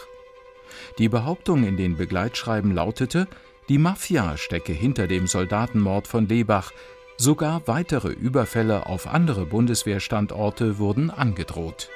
Die 1.00 1.10
Behauptung 1.10 1.66
in 1.66 1.76
den 1.76 1.98
Begleitschreiben 1.98 2.74
lautete, 2.74 3.28
die 3.68 3.78
Mafia 3.78 4.38
stecke 4.38 4.72
hinter 4.72 5.08
dem 5.08 5.28
Soldatenmord 5.28 6.08
von 6.08 6.30
Lebach, 6.30 6.72
sogar 7.18 7.68
weitere 7.68 8.14
Überfälle 8.14 8.86
auf 8.86 9.06
andere 9.08 9.46
Bundeswehrstandorte 9.46 10.80
wurden 10.80 11.10
angedroht. 11.10 11.90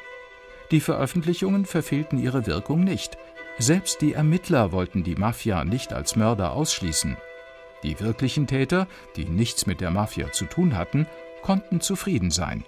Die 0.71 0.81
Veröffentlichungen 0.81 1.65
verfehlten 1.65 2.21
ihre 2.21 2.47
Wirkung 2.47 2.83
nicht. 2.83 3.17
Selbst 3.57 4.01
die 4.01 4.13
Ermittler 4.13 4.71
wollten 4.71 5.03
die 5.03 5.15
Mafia 5.15 5.63
nicht 5.63 5.93
als 5.93 6.15
Mörder 6.15 6.51
ausschließen. 6.51 7.15
Die 7.83 7.99
wirklichen 7.99 8.47
Täter, 8.47 8.87
die 9.15 9.25
nichts 9.25 9.65
mit 9.65 9.79
der 9.79 9.91
Mafia 9.91 10.31
zu 10.31 10.45
tun 10.45 10.75
hatten, 10.75 11.07
konnten 11.41 11.79
zufrieden 11.79 12.31
sein. 12.31 12.65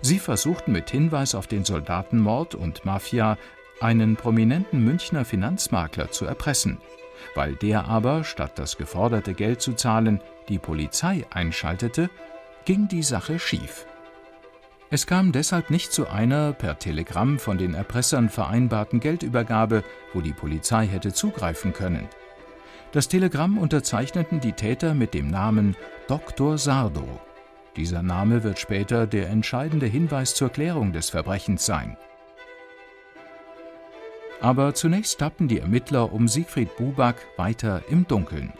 Sie 0.00 0.18
versuchten 0.18 0.72
mit 0.72 0.90
Hinweis 0.90 1.34
auf 1.34 1.46
den 1.46 1.64
Soldatenmord 1.64 2.54
und 2.54 2.84
Mafia 2.84 3.36
einen 3.80 4.16
prominenten 4.16 4.82
Münchner 4.84 5.24
Finanzmakler 5.24 6.10
zu 6.10 6.24
erpressen. 6.24 6.78
Weil 7.34 7.54
der 7.56 7.86
aber, 7.86 8.24
statt 8.24 8.58
das 8.58 8.76
geforderte 8.76 9.34
Geld 9.34 9.60
zu 9.60 9.74
zahlen, 9.74 10.20
die 10.48 10.58
Polizei 10.58 11.24
einschaltete, 11.30 12.10
ging 12.64 12.88
die 12.88 13.02
Sache 13.02 13.38
schief. 13.38 13.86
Es 14.90 15.06
kam 15.06 15.32
deshalb 15.32 15.70
nicht 15.70 15.92
zu 15.92 16.08
einer 16.08 16.52
per 16.52 16.78
Telegramm 16.78 17.38
von 17.38 17.58
den 17.58 17.74
Erpressern 17.74 18.28
vereinbarten 18.28 19.00
Geldübergabe, 19.00 19.82
wo 20.12 20.20
die 20.20 20.32
Polizei 20.32 20.86
hätte 20.86 21.12
zugreifen 21.12 21.72
können. 21.72 22.08
Das 22.92 23.08
Telegramm 23.08 23.58
unterzeichneten 23.58 24.40
die 24.40 24.52
Täter 24.52 24.94
mit 24.94 25.14
dem 25.14 25.28
Namen 25.28 25.74
Dr. 26.06 26.58
Sardo. 26.58 27.20
Dieser 27.76 28.02
Name 28.02 28.44
wird 28.44 28.60
später 28.60 29.08
der 29.08 29.30
entscheidende 29.30 29.86
Hinweis 29.86 30.34
zur 30.34 30.50
Klärung 30.50 30.92
des 30.92 31.10
Verbrechens 31.10 31.66
sein. 31.66 31.96
Aber 34.40 34.74
zunächst 34.74 35.18
tappten 35.18 35.48
die 35.48 35.58
Ermittler 35.58 36.12
um 36.12 36.28
Siegfried 36.28 36.76
Buback 36.76 37.16
weiter 37.36 37.82
im 37.88 38.06
Dunkeln. 38.06 38.52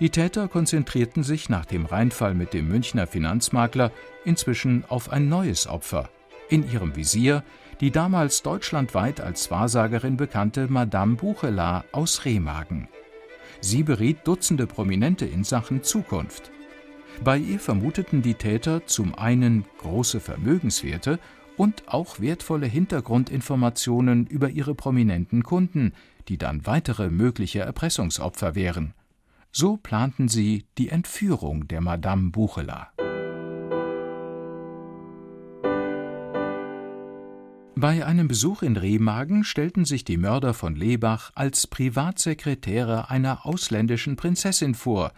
Die 0.00 0.10
Täter 0.10 0.48
konzentrierten 0.48 1.22
sich 1.22 1.48
nach 1.48 1.66
dem 1.66 1.86
Reinfall 1.86 2.34
mit 2.34 2.54
dem 2.54 2.68
Münchner 2.68 3.06
Finanzmakler 3.06 3.92
inzwischen 4.24 4.84
auf 4.88 5.12
ein 5.12 5.28
neues 5.28 5.66
Opfer. 5.66 6.08
In 6.48 6.70
ihrem 6.70 6.96
Visier 6.96 7.44
die 7.82 7.90
damals 7.90 8.42
deutschlandweit 8.42 9.20
als 9.20 9.50
Wahrsagerin 9.50 10.16
bekannte 10.16 10.68
Madame 10.68 11.16
Buchelar 11.16 11.84
aus 11.90 12.24
Remagen. 12.24 12.88
Sie 13.60 13.82
beriet 13.82 14.18
Dutzende 14.24 14.68
Prominente 14.68 15.26
in 15.26 15.42
Sachen 15.42 15.82
Zukunft. 15.82 16.52
Bei 17.24 17.36
ihr 17.36 17.58
vermuteten 17.58 18.22
die 18.22 18.34
Täter 18.34 18.86
zum 18.86 19.16
einen 19.16 19.64
große 19.78 20.20
Vermögenswerte 20.20 21.18
und 21.56 21.88
auch 21.88 22.20
wertvolle 22.20 22.66
Hintergrundinformationen 22.66 24.26
über 24.28 24.50
ihre 24.50 24.76
prominenten 24.76 25.42
Kunden, 25.42 25.92
die 26.28 26.38
dann 26.38 26.66
weitere 26.66 27.10
mögliche 27.10 27.60
Erpressungsopfer 27.60 28.54
wären. 28.54 28.94
So 29.54 29.76
planten 29.76 30.28
sie 30.28 30.64
die 30.78 30.88
Entführung 30.88 31.68
der 31.68 31.82
Madame 31.82 32.30
Bucheler. 32.30 32.88
Bei 37.74 38.06
einem 38.06 38.28
Besuch 38.28 38.62
in 38.62 38.78
Remagen 38.78 39.44
stellten 39.44 39.84
sich 39.84 40.04
die 40.04 40.16
Mörder 40.16 40.54
von 40.54 40.74
Lebach 40.74 41.32
als 41.34 41.66
Privatsekretäre 41.66 43.10
einer 43.10 43.44
ausländischen 43.44 44.16
Prinzessin 44.16 44.74
vor, 44.74 45.12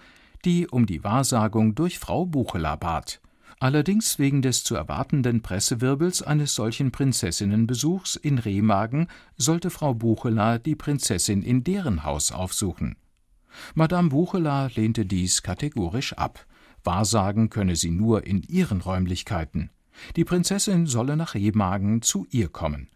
die 0.45 0.67
um 0.67 0.87
die 0.87 1.05
Wahrsagung 1.05 1.77
durch 1.77 2.01
Frau 2.01 2.27
Bucheler 2.27 2.77
bat. 2.77 3.21
Allerdings 3.61 4.19
wegen 4.19 4.43
des 4.43 4.65
zu 4.65 4.75
erwartenden 4.75 5.43
Pressewirbels 5.43 6.23
eines 6.23 6.57
solchen 6.57 6.91
Prinzessinnenbesuchs 6.91 8.17
in 8.17 8.39
Remagen 8.39 9.07
sollte 9.37 9.71
Frau 9.71 9.95
Bucheler 9.95 10.59
die 10.59 10.75
Prinzessin 10.75 11.43
in 11.43 11.63
deren 11.63 12.03
Haus 12.03 12.33
aufsuchen. 12.33 12.97
Madame 13.75 14.09
Bucheler 14.09 14.71
lehnte 14.75 15.07
dies 15.07 15.43
kategorisch 15.43 16.13
ab. 16.15 16.47
Wahrsagen 16.83 17.51
könne 17.51 17.77
sie 17.77 17.91
nur 17.91 18.27
in 18.27 18.43
ihren 18.43 18.81
Räumlichkeiten. 18.81 19.71
Die 20.17 20.25
Prinzessin 20.25 20.87
solle 20.87 21.17
nach 21.17 21.35
Remagen 21.35 22.03
zu 22.03 22.27
ihr 22.31 22.49
kommen. 22.49 22.89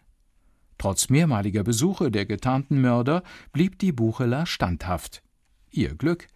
Trotz 0.78 1.08
mehrmaliger 1.08 1.64
Besuche 1.64 2.10
der 2.10 2.24
getarnten 2.24 2.80
Mörder 2.80 3.22
blieb 3.52 3.78
die 3.78 3.92
Bucheler 3.92 4.46
standhaft. 4.46 5.22
Ihr 5.70 5.94
Glück. 5.94 6.28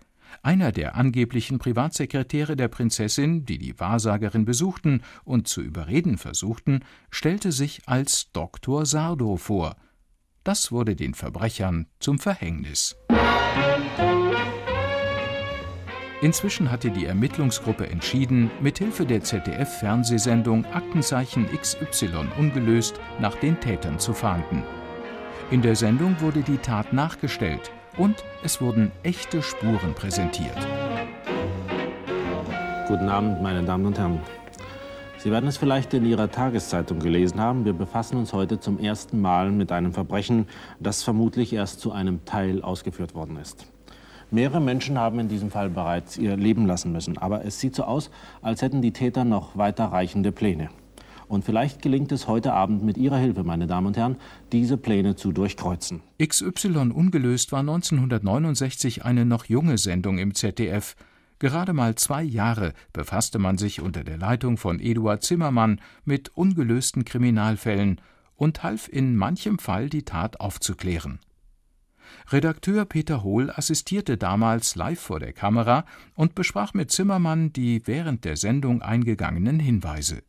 Einer 0.43 0.73
der 0.73 0.97
angeblichen 0.97 1.59
Privatsekretäre 1.59 2.57
der 2.57 2.69
Prinzessin, 2.69 3.45
die 3.45 3.59
die 3.59 3.79
Wahrsagerin 3.79 4.47
besuchten 4.47 5.03
und 5.25 5.47
zu 5.47 5.61
überreden 5.61 6.17
versuchten, 6.17 6.81
stellte 7.11 7.53
sich 7.53 7.83
als 7.87 8.33
Doktor 8.33 8.87
Sardo 8.87 9.37
vor. 9.37 9.77
Das 10.43 10.73
wurde 10.73 10.97
den 10.97 11.15
Verbrechern 11.15 11.87
zum 12.01 12.19
Verhängnis. 12.19 12.97
Inzwischen 16.23 16.71
hatte 16.71 16.93
die 16.93 17.07
Ermittlungsgruppe 17.07 17.89
entschieden, 17.91 18.49
mithilfe 18.61 19.05
der 19.05 19.23
ZDF-Fernsehsendung 19.23 20.65
Aktenzeichen 20.67 21.49
XY 21.51 22.29
ungelöst 22.39 23.01
nach 23.19 23.35
den 23.35 23.59
Tätern 23.59 23.99
zu 23.99 24.15
fahnden. 24.15 24.63
In 25.51 25.63
der 25.63 25.75
Sendung 25.75 26.15
wurde 26.21 26.43
die 26.43 26.59
Tat 26.59 26.93
nachgestellt 26.93 27.73
und 27.97 28.23
es 28.45 28.61
wurden 28.61 28.93
echte 29.03 29.43
Spuren 29.43 29.95
präsentiert. 29.97 30.57
Guten 32.87 33.09
Abend, 33.09 33.43
meine 33.43 33.65
Damen 33.65 33.87
und 33.87 33.99
Herren. 33.99 34.21
Sie 35.19 35.33
werden 35.33 35.49
es 35.49 35.57
vielleicht 35.57 35.93
in 35.93 36.05
Ihrer 36.05 36.31
Tageszeitung 36.31 37.01
gelesen 37.01 37.41
haben. 37.41 37.65
Wir 37.65 37.73
befassen 37.73 38.17
uns 38.17 38.33
heute 38.33 38.61
zum 38.61 38.79
ersten 38.79 39.21
Mal 39.21 39.51
mit 39.51 39.73
einem 39.73 39.93
Verbrechen, 39.93 40.47
das 40.79 41.03
vermutlich 41.03 41.53
erst 41.53 41.81
zu 41.81 41.91
einem 41.91 42.25
Teil 42.25 42.63
ausgeführt 42.63 43.17
worden 43.17 43.39
ist. 43.39 43.72
Mehrere 44.33 44.63
Menschen 44.63 44.99
haben 44.99 45.19
in 45.19 45.29
diesem 45.29 45.51
Fall 45.51 45.69
bereits 45.69 46.17
ihr 46.17 46.39
Leben 46.39 46.65
lassen 46.65 46.91
müssen. 46.91 47.19
Aber 47.19 47.45
es 47.45 47.61
sieht 47.61 47.75
so 47.75 47.85
aus, 47.85 48.11
als 48.41 48.63
hätten 48.63 48.81
die 48.81 48.95
Täter 48.95 49.27
noch 49.27 49.59
weiterreichende 49.59 50.33
Pläne. 50.33 50.71
Und 51.29 51.45
vielleicht 51.45 51.83
gelingt 51.83 52.13
es 52.13 52.29
heute 52.29 52.55
Abend 52.55 52.83
mit 52.83 52.97
Ihrer 52.97 53.19
Hilfe, 53.19 53.45
meine 53.45 53.67
Damen 53.67 53.89
und 53.89 53.99
Herren, 53.99 54.17
diese 54.51 54.79
Pläne 54.79 55.17
zu 55.17 55.33
durchkreuzen. 55.33 56.01
XY 56.19 56.93
ungelöst 56.95 57.53
war 57.53 57.61
1969 57.61 59.05
eine 59.05 59.27
noch 59.27 59.45
junge 59.45 59.77
Sendung 59.77 60.17
im 60.17 60.35
ZDF. 60.35 60.97
Gerade 61.39 61.75
mal 61.75 61.95
zwei 61.97 62.23
Jahre 62.23 62.73
befasste 62.95 63.39
man 63.39 63.59
sich 63.59 63.83
unter 63.83 64.03
der 64.03 64.17
Leitung 64.17 64.57
von 64.57 64.81
Eduard 64.81 65.23
Zimmermann 65.23 65.79
mit 66.07 66.31
ungelösten 66.35 67.05
Kriminalfällen 67.05 68.01
und 68.37 68.63
half 68.63 68.89
in 68.89 69.15
manchem 69.15 69.59
Fall, 69.59 69.91
die 69.91 70.05
Tat 70.05 70.41
aufzuklären. 70.41 71.19
Redakteur 72.31 72.85
Peter 72.85 73.23
Hohl 73.23 73.51
assistierte 73.51 74.17
damals 74.17 74.77
live 74.77 75.01
vor 75.01 75.21
der 75.21 75.33
Kamera 75.33 75.85
und 76.15 76.35
besprach 76.35 76.75
mit 76.75 76.91
Zimmermann 76.91 77.53
die 77.53 77.87
während 77.87 78.25
der 78.25 78.37
Sendung 78.37 78.83
eingegangenen 78.83 79.61
Hinweise. 79.61 80.23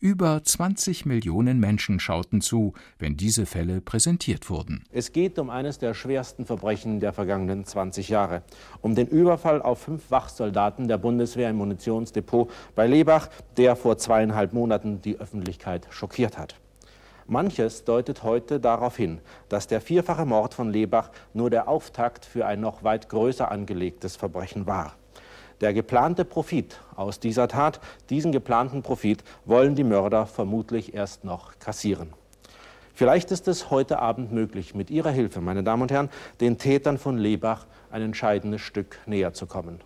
Über 0.00 0.44
20 0.44 1.06
Millionen 1.06 1.58
Menschen 1.58 1.98
schauten 1.98 2.40
zu, 2.40 2.72
wenn 3.00 3.16
diese 3.16 3.46
Fälle 3.46 3.80
präsentiert 3.80 4.48
wurden. 4.48 4.84
Es 4.92 5.12
geht 5.12 5.40
um 5.40 5.50
eines 5.50 5.80
der 5.80 5.92
schwersten 5.92 6.46
Verbrechen 6.46 7.00
der 7.00 7.12
vergangenen 7.12 7.64
20 7.64 8.08
Jahre. 8.08 8.42
Um 8.80 8.94
den 8.94 9.08
Überfall 9.08 9.60
auf 9.60 9.80
fünf 9.80 10.12
Wachsoldaten 10.12 10.86
der 10.86 10.98
Bundeswehr 10.98 11.50
im 11.50 11.56
Munitionsdepot 11.56 12.48
bei 12.76 12.86
Lebach, 12.86 13.28
der 13.56 13.74
vor 13.74 13.98
zweieinhalb 13.98 14.52
Monaten 14.52 15.02
die 15.02 15.18
Öffentlichkeit 15.18 15.88
schockiert 15.90 16.38
hat. 16.38 16.54
Manches 17.30 17.84
deutet 17.84 18.22
heute 18.22 18.58
darauf 18.58 18.96
hin, 18.96 19.20
dass 19.50 19.66
der 19.66 19.82
vierfache 19.82 20.24
Mord 20.24 20.54
von 20.54 20.72
Lebach 20.72 21.10
nur 21.34 21.50
der 21.50 21.68
Auftakt 21.68 22.24
für 22.24 22.46
ein 22.46 22.62
noch 22.62 22.84
weit 22.84 23.10
größer 23.10 23.50
angelegtes 23.50 24.16
Verbrechen 24.16 24.66
war. 24.66 24.94
Der 25.60 25.74
geplante 25.74 26.24
Profit 26.24 26.80
aus 26.96 27.20
dieser 27.20 27.46
Tat, 27.46 27.80
diesen 28.08 28.32
geplanten 28.32 28.82
Profit 28.82 29.22
wollen 29.44 29.74
die 29.74 29.84
Mörder 29.84 30.24
vermutlich 30.24 30.94
erst 30.94 31.24
noch 31.24 31.58
kassieren. 31.58 32.14
Vielleicht 32.94 33.30
ist 33.30 33.46
es 33.46 33.70
heute 33.70 33.98
Abend 33.98 34.32
möglich, 34.32 34.74
mit 34.74 34.88
Ihrer 34.88 35.10
Hilfe, 35.10 35.42
meine 35.42 35.62
Damen 35.62 35.82
und 35.82 35.90
Herren, 35.90 36.08
den 36.40 36.56
Tätern 36.56 36.96
von 36.96 37.18
Lebach 37.18 37.66
ein 37.90 38.00
entscheidendes 38.00 38.62
Stück 38.62 38.98
näher 39.04 39.34
zu 39.34 39.46
kommen. 39.46 39.82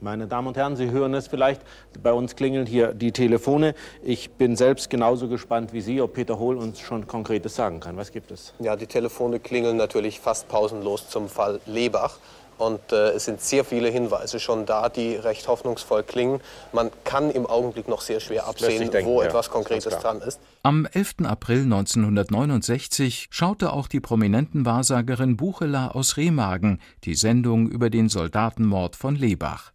Meine 0.00 0.28
Damen 0.28 0.46
und 0.48 0.56
Herren, 0.56 0.76
Sie 0.76 0.90
hören 0.90 1.12
es 1.14 1.26
vielleicht, 1.26 1.60
bei 2.02 2.12
uns 2.12 2.36
klingeln 2.36 2.66
hier 2.66 2.94
die 2.94 3.10
Telefone. 3.10 3.74
Ich 4.02 4.30
bin 4.30 4.54
selbst 4.54 4.90
genauso 4.90 5.28
gespannt 5.28 5.72
wie 5.72 5.80
Sie, 5.80 6.00
ob 6.00 6.14
Peter 6.14 6.38
Hohl 6.38 6.56
uns 6.56 6.78
schon 6.78 7.08
Konkretes 7.08 7.56
sagen 7.56 7.80
kann. 7.80 7.96
Was 7.96 8.12
gibt 8.12 8.30
es? 8.30 8.54
Ja, 8.60 8.76
die 8.76 8.86
Telefone 8.86 9.40
klingeln 9.40 9.76
natürlich 9.76 10.20
fast 10.20 10.48
pausenlos 10.48 11.08
zum 11.08 11.28
Fall 11.28 11.60
Lebach. 11.66 12.18
Und 12.58 12.92
äh, 12.92 13.10
es 13.10 13.24
sind 13.24 13.40
sehr 13.40 13.64
viele 13.64 13.88
Hinweise 13.88 14.40
schon 14.40 14.66
da, 14.66 14.88
die 14.88 15.14
recht 15.14 15.46
hoffnungsvoll 15.46 16.02
klingen. 16.02 16.40
Man 16.72 16.90
kann 17.04 17.30
im 17.30 17.46
Augenblick 17.46 17.88
noch 17.88 18.00
sehr 18.00 18.18
schwer 18.20 18.46
absehen, 18.46 18.90
denken, 18.90 19.08
wo 19.08 19.22
ja, 19.22 19.28
etwas 19.28 19.48
Konkretes 19.48 19.96
dran 19.98 20.20
ist. 20.20 20.40
Am 20.64 20.86
11. 20.92 21.16
April 21.24 21.62
1969 21.62 23.28
schaute 23.30 23.72
auch 23.72 23.86
die 23.86 24.00
prominenten 24.00 24.66
Wahrsagerin 24.66 25.36
Buchela 25.36 25.88
aus 25.92 26.16
Remagen 26.16 26.80
die 27.04 27.14
Sendung 27.14 27.68
über 27.68 27.90
den 27.90 28.08
Soldatenmord 28.08 28.96
von 28.96 29.14
Lebach. 29.14 29.72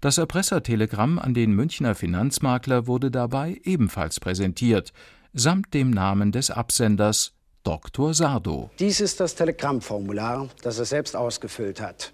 Das 0.00 0.18
Erpressertelegramm 0.18 1.18
an 1.18 1.34
den 1.34 1.52
Münchner 1.52 1.94
Finanzmakler 1.94 2.86
wurde 2.86 3.10
dabei 3.10 3.60
ebenfalls 3.64 4.20
präsentiert, 4.20 4.92
samt 5.32 5.74
dem 5.74 5.90
Namen 5.90 6.32
des 6.32 6.50
Absenders 6.50 7.32
Dr. 7.64 8.12
Sardo. 8.12 8.70
Dies 8.78 9.00
ist 9.00 9.20
das 9.20 9.34
Telegrammformular, 9.34 10.48
das 10.62 10.78
er 10.78 10.84
selbst 10.84 11.16
ausgefüllt 11.16 11.80
hat. 11.80 12.12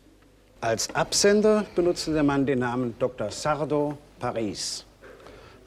Als 0.60 0.94
Absender 0.94 1.64
benutzte 1.75 2.12
der 2.12 2.22
Mann 2.22 2.46
den 2.46 2.60
Namen 2.60 2.94
Dr. 2.99 3.30
Sardo 3.30 3.99
Paris. 4.18 4.84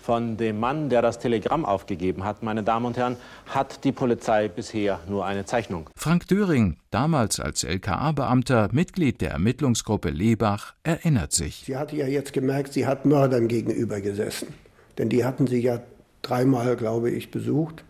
Von 0.03 0.35
dem 0.35 0.59
Mann, 0.59 0.89
der 0.89 1.01
das 1.01 1.17
Telegramm 1.17 1.63
aufgegeben 1.63 2.25
hat, 2.25 2.43
meine 2.43 2.61
Damen 2.61 2.87
und 2.87 2.97
Herren, 2.97 3.15
hat 3.47 3.85
die 3.85 3.93
Polizei 3.93 4.49
bisher 4.49 4.99
nur 5.07 5.25
eine 5.25 5.45
Zeichnung. 5.45 5.89
Frank 5.95 6.27
Döring, 6.27 6.75
damals 6.91 7.39
als 7.39 7.63
LKA-Beamter, 7.63 8.67
Mitglied 8.73 9.21
der 9.21 9.31
Ermittlungsgruppe 9.31 10.09
Lebach, 10.09 10.73
erinnert 10.83 11.31
sich. 11.31 11.63
Sie 11.65 11.77
hatte 11.77 11.95
ja 11.95 12.05
jetzt 12.05 12.33
gemerkt, 12.33 12.73
sie 12.73 12.85
hat 12.85 13.05
Mördern 13.05 13.47
gegenüber 13.47 14.01
gesessen. 14.01 14.49
Denn 14.97 15.07
die 15.07 15.23
hatten 15.23 15.47
sie 15.47 15.61
ja 15.61 15.79
dreimal, 16.21 16.75
glaube 16.75 17.09
ich, 17.09 17.31
besucht. 17.31 17.85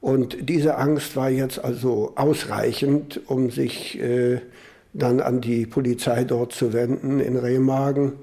Und 0.00 0.48
diese 0.48 0.76
Angst 0.76 1.14
war 1.14 1.30
jetzt 1.30 1.64
also 1.64 2.14
ausreichend, 2.16 3.20
um 3.28 3.52
sich 3.52 3.96
äh, 4.00 4.40
dann 4.92 5.20
an 5.20 5.40
die 5.40 5.66
Polizei 5.66 6.24
dort 6.24 6.50
zu 6.50 6.72
wenden 6.72 7.20
in 7.20 7.36
Remagen 7.36 8.14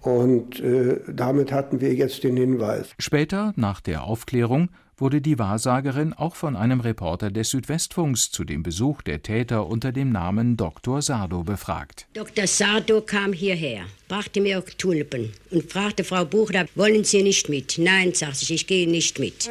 und 0.00 0.60
äh, 0.60 1.00
damit 1.08 1.52
hatten 1.52 1.80
wir 1.80 1.94
jetzt 1.94 2.24
den 2.24 2.36
Hinweis. 2.36 2.90
Später, 2.98 3.52
nach 3.56 3.80
der 3.80 4.04
Aufklärung, 4.04 4.68
wurde 4.98 5.20
die 5.20 5.38
Wahrsagerin 5.38 6.12
auch 6.14 6.36
von 6.36 6.56
einem 6.56 6.80
Reporter 6.80 7.30
des 7.30 7.50
Südwestfunks 7.50 8.30
zu 8.30 8.44
dem 8.44 8.62
Besuch 8.62 9.02
der 9.02 9.22
Täter 9.22 9.66
unter 9.66 9.92
dem 9.92 10.10
Namen 10.10 10.56
Dr. 10.56 11.02
Sardo 11.02 11.42
befragt. 11.42 12.06
Dr. 12.14 12.46
Sardo 12.46 13.02
kam 13.02 13.32
hierher, 13.32 13.82
brachte 14.08 14.40
mir 14.40 14.64
Tulpen 14.78 15.32
und 15.50 15.70
fragte 15.70 16.04
Frau 16.04 16.24
Buchler, 16.24 16.66
wollen 16.74 17.04
Sie 17.04 17.22
nicht 17.22 17.48
mit? 17.48 17.76
Nein, 17.78 18.14
sagte 18.14 18.38
ich, 18.42 18.50
ich 18.52 18.66
gehe 18.66 18.88
nicht 18.88 19.18
mit. 19.18 19.50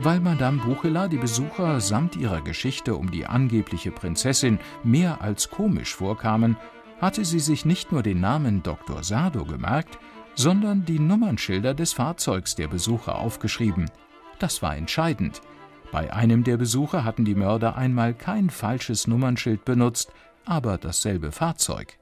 Weil 0.00 0.20
Madame 0.20 0.62
Buchela 0.62 1.08
die 1.08 1.16
Besucher 1.16 1.80
samt 1.80 2.14
ihrer 2.14 2.40
Geschichte 2.40 2.94
um 2.94 3.10
die 3.10 3.26
angebliche 3.26 3.90
Prinzessin 3.90 4.60
mehr 4.84 5.20
als 5.22 5.50
komisch 5.50 5.92
vorkamen, 5.92 6.56
hatte 7.00 7.24
sie 7.24 7.40
sich 7.40 7.64
nicht 7.64 7.90
nur 7.90 8.04
den 8.04 8.20
Namen 8.20 8.62
Dr. 8.62 9.02
Sardo 9.02 9.44
gemerkt, 9.44 9.98
sondern 10.36 10.84
die 10.84 11.00
Nummernschilder 11.00 11.74
des 11.74 11.94
Fahrzeugs 11.94 12.54
der 12.54 12.68
Besucher 12.68 13.18
aufgeschrieben. 13.18 13.90
Das 14.38 14.62
war 14.62 14.76
entscheidend. 14.76 15.40
Bei 15.90 16.12
einem 16.12 16.44
der 16.44 16.58
Besucher 16.58 17.02
hatten 17.02 17.24
die 17.24 17.34
Mörder 17.34 17.76
einmal 17.76 18.14
kein 18.14 18.50
falsches 18.50 19.08
Nummernschild 19.08 19.64
benutzt, 19.64 20.12
aber 20.44 20.78
dasselbe 20.78 21.32
Fahrzeug. 21.32 21.98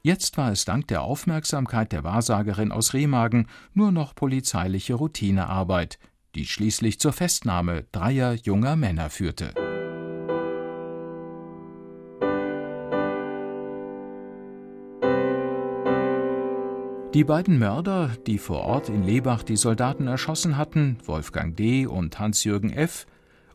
Jetzt 0.00 0.38
war 0.38 0.50
es 0.50 0.64
dank 0.64 0.88
der 0.88 1.02
Aufmerksamkeit 1.02 1.92
der 1.92 2.04
Wahrsagerin 2.04 2.72
aus 2.72 2.94
Remagen 2.94 3.48
nur 3.74 3.92
noch 3.92 4.14
polizeiliche 4.14 4.94
Routinearbeit, 4.94 5.98
die 6.34 6.46
schließlich 6.46 7.00
zur 7.00 7.12
Festnahme 7.12 7.84
dreier 7.92 8.34
junger 8.34 8.76
Männer 8.76 9.10
führte. 9.10 9.54
Die 17.14 17.24
beiden 17.24 17.58
Mörder, 17.58 18.10
die 18.26 18.38
vor 18.38 18.60
Ort 18.60 18.90
in 18.90 19.02
Lebach 19.02 19.42
die 19.42 19.56
Soldaten 19.56 20.06
erschossen 20.06 20.56
hatten, 20.58 20.98
Wolfgang 21.04 21.56
D. 21.56 21.86
und 21.86 22.18
Hans-Jürgen 22.18 22.70
F., 22.70 23.06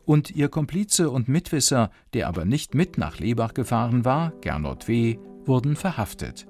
und 0.04 0.32
ihr 0.32 0.50
Komplize 0.50 1.08
und 1.08 1.28
Mitwisser, 1.28 1.90
der 2.12 2.28
aber 2.28 2.44
nicht 2.44 2.74
mit 2.74 2.98
nach 2.98 3.20
Lebach 3.20 3.54
gefahren 3.54 4.04
war, 4.04 4.32
Gernot 4.42 4.86
W., 4.86 5.18
wurden 5.46 5.76
verhaftet. 5.76 6.46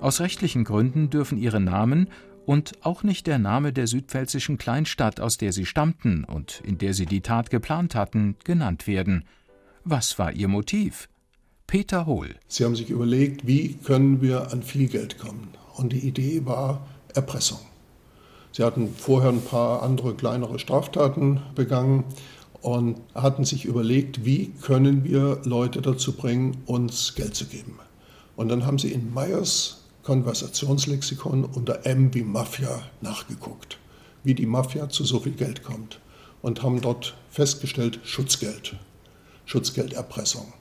Aus 0.00 0.20
rechtlichen 0.20 0.64
Gründen 0.64 1.10
dürfen 1.10 1.36
ihre 1.36 1.60
Namen 1.60 2.08
und 2.46 2.72
auch 2.82 3.02
nicht 3.02 3.26
der 3.26 3.38
Name 3.38 3.72
der 3.72 3.86
südpfälzischen 3.86 4.58
Kleinstadt, 4.58 5.20
aus 5.20 5.36
der 5.36 5.52
sie 5.52 5.66
stammten 5.66 6.24
und 6.24 6.62
in 6.64 6.78
der 6.78 6.94
sie 6.94 7.06
die 7.06 7.20
Tat 7.20 7.50
geplant 7.50 7.94
hatten, 7.94 8.36
genannt 8.44 8.86
werden. 8.86 9.24
Was 9.84 10.18
war 10.18 10.32
ihr 10.32 10.48
Motiv? 10.48 11.08
Peter 11.66 12.04
Hohl. 12.06 12.34
Sie 12.48 12.64
haben 12.64 12.74
sich 12.74 12.90
überlegt, 12.90 13.46
wie 13.46 13.74
können 13.74 14.20
wir 14.20 14.52
an 14.52 14.62
viel 14.62 14.88
Geld 14.88 15.18
kommen? 15.18 15.48
Und 15.76 15.92
die 15.92 16.00
Idee 16.00 16.44
war 16.44 16.86
Erpressung. 17.14 17.60
Sie 18.52 18.64
hatten 18.64 18.92
vorher 18.92 19.30
ein 19.30 19.42
paar 19.42 19.82
andere 19.82 20.14
kleinere 20.14 20.58
Straftaten 20.58 21.40
begangen 21.54 22.04
und 22.60 23.00
hatten 23.14 23.44
sich 23.44 23.64
überlegt, 23.64 24.24
wie 24.24 24.52
können 24.62 25.04
wir 25.04 25.40
Leute 25.44 25.80
dazu 25.80 26.12
bringen, 26.12 26.58
uns 26.66 27.14
Geld 27.14 27.34
zu 27.34 27.46
geben. 27.46 27.78
Und 28.36 28.48
dann 28.48 28.66
haben 28.66 28.78
sie 28.78 28.92
in 28.92 29.14
Meyers 29.14 29.79
Konversationslexikon 30.10 31.44
unter 31.44 31.86
M 31.86 32.12
wie 32.12 32.24
Mafia 32.24 32.82
nachgeguckt, 33.00 33.78
wie 34.24 34.34
die 34.34 34.44
Mafia 34.44 34.88
zu 34.88 35.04
so 35.04 35.20
viel 35.20 35.34
Geld 35.34 35.62
kommt. 35.62 36.00
Und 36.42 36.64
haben 36.64 36.80
dort 36.80 37.14
festgestellt 37.30 38.00
Schutzgeld, 38.02 38.74
Schutzgelderpressung. 39.44 40.52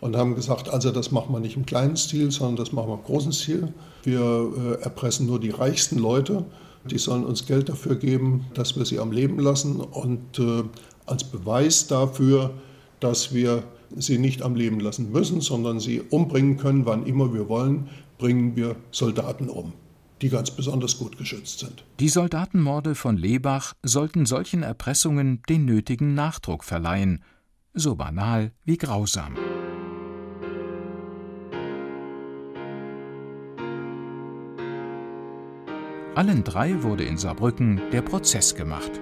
Und 0.00 0.16
haben 0.16 0.34
gesagt, 0.34 0.70
also 0.70 0.90
das 0.90 1.10
machen 1.10 1.34
wir 1.34 1.40
nicht 1.40 1.54
im 1.54 1.66
kleinen 1.66 1.98
Stil, 1.98 2.30
sondern 2.30 2.56
das 2.56 2.72
machen 2.72 2.88
wir 2.88 2.94
im 2.94 3.04
großen 3.04 3.32
Stil. 3.32 3.74
Wir 4.04 4.22
äh, 4.80 4.82
erpressen 4.82 5.26
nur 5.26 5.38
die 5.38 5.50
reichsten 5.50 5.98
Leute, 5.98 6.46
die 6.86 6.96
sollen 6.96 7.26
uns 7.26 7.44
Geld 7.44 7.68
dafür 7.68 7.96
geben, 7.96 8.46
dass 8.54 8.74
wir 8.74 8.86
sie 8.86 9.00
am 9.00 9.12
Leben 9.12 9.38
lassen 9.38 9.82
und 9.82 10.38
äh, 10.38 10.62
als 11.04 11.24
Beweis 11.24 11.88
dafür, 11.88 12.54
dass 13.00 13.34
wir 13.34 13.64
sie 13.96 14.18
nicht 14.18 14.42
am 14.42 14.54
Leben 14.54 14.80
lassen 14.80 15.12
müssen, 15.12 15.42
sondern 15.42 15.78
sie 15.78 16.00
umbringen 16.00 16.56
können, 16.56 16.86
wann 16.86 17.04
immer 17.04 17.34
wir 17.34 17.50
wollen, 17.50 17.90
bringen 18.18 18.56
wir 18.56 18.76
Soldaten 18.90 19.48
um, 19.48 19.72
die 20.22 20.28
ganz 20.28 20.50
besonders 20.50 20.98
gut 20.98 21.18
geschützt 21.18 21.60
sind. 21.60 21.84
Die 22.00 22.08
Soldatenmorde 22.08 22.94
von 22.94 23.16
Lebach 23.16 23.74
sollten 23.82 24.26
solchen 24.26 24.62
Erpressungen 24.62 25.42
den 25.48 25.64
nötigen 25.64 26.14
Nachdruck 26.14 26.64
verleihen, 26.64 27.22
so 27.72 27.96
banal 27.96 28.52
wie 28.64 28.76
grausam. 28.78 29.36
Allen 36.14 36.44
drei 36.44 36.82
wurde 36.84 37.02
in 37.02 37.18
Saarbrücken 37.18 37.80
der 37.90 38.02
Prozess 38.02 38.54
gemacht. 38.54 38.92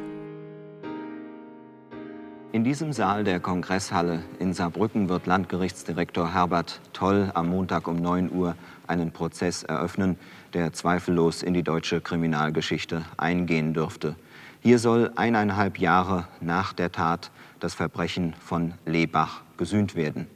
In 2.53 2.65
diesem 2.65 2.93
Saal 2.93 3.25
der 3.25 3.41
Kongresshalle 3.41 4.25
in 4.39 4.53
Saarbrücken 4.53 5.09
wird 5.09 5.27
Landgerichtsdirektor 5.27 6.35
Herbert 6.35 6.83
Toll 6.93 7.31
am 7.33 7.49
Montag 7.49 7.89
um 7.89 7.97
9 7.97 8.31
Uhr 8.31 8.57
einen 8.87 9.11
Prozess 9.11 9.63
eröffnen, 9.63 10.19
der 10.53 10.75
zweifellos 10.75 11.43
in 11.43 11.55
die 11.55 11.63
deutsche 11.63 12.03
Kriminalgeschichte 12.03 13.07
eingehen 13.17 13.73
dürfte. 13.73 14.17
Hier 14.61 14.79
soll 14.79 15.13
eineinhalb 15.17 15.79
Jahre 15.79 16.29
nach 16.43 16.75
der 16.75 16.93
Tat 16.93 17.31
das 17.59 17.73
Verbrechen 17.73 18.35
von 18.39 18.75
Lebach 18.85 19.41
gesühnt 19.57 19.95
werden. 19.95 20.27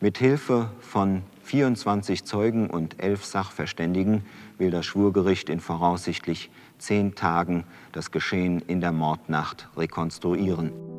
Mit 0.00 0.18
Hilfe 0.18 0.68
von 0.80 1.22
24 1.44 2.26
Zeugen 2.26 2.68
und 2.68 3.02
elf 3.02 3.24
Sachverständigen 3.24 4.26
will 4.58 4.70
das 4.70 4.84
Schwurgericht 4.84 5.48
in 5.48 5.60
voraussichtlich 5.60 6.50
zehn 6.76 7.14
Tagen 7.14 7.64
das 7.92 8.10
Geschehen 8.10 8.60
in 8.66 8.82
der 8.82 8.92
Mordnacht 8.92 9.70
rekonstruieren. 9.78 10.93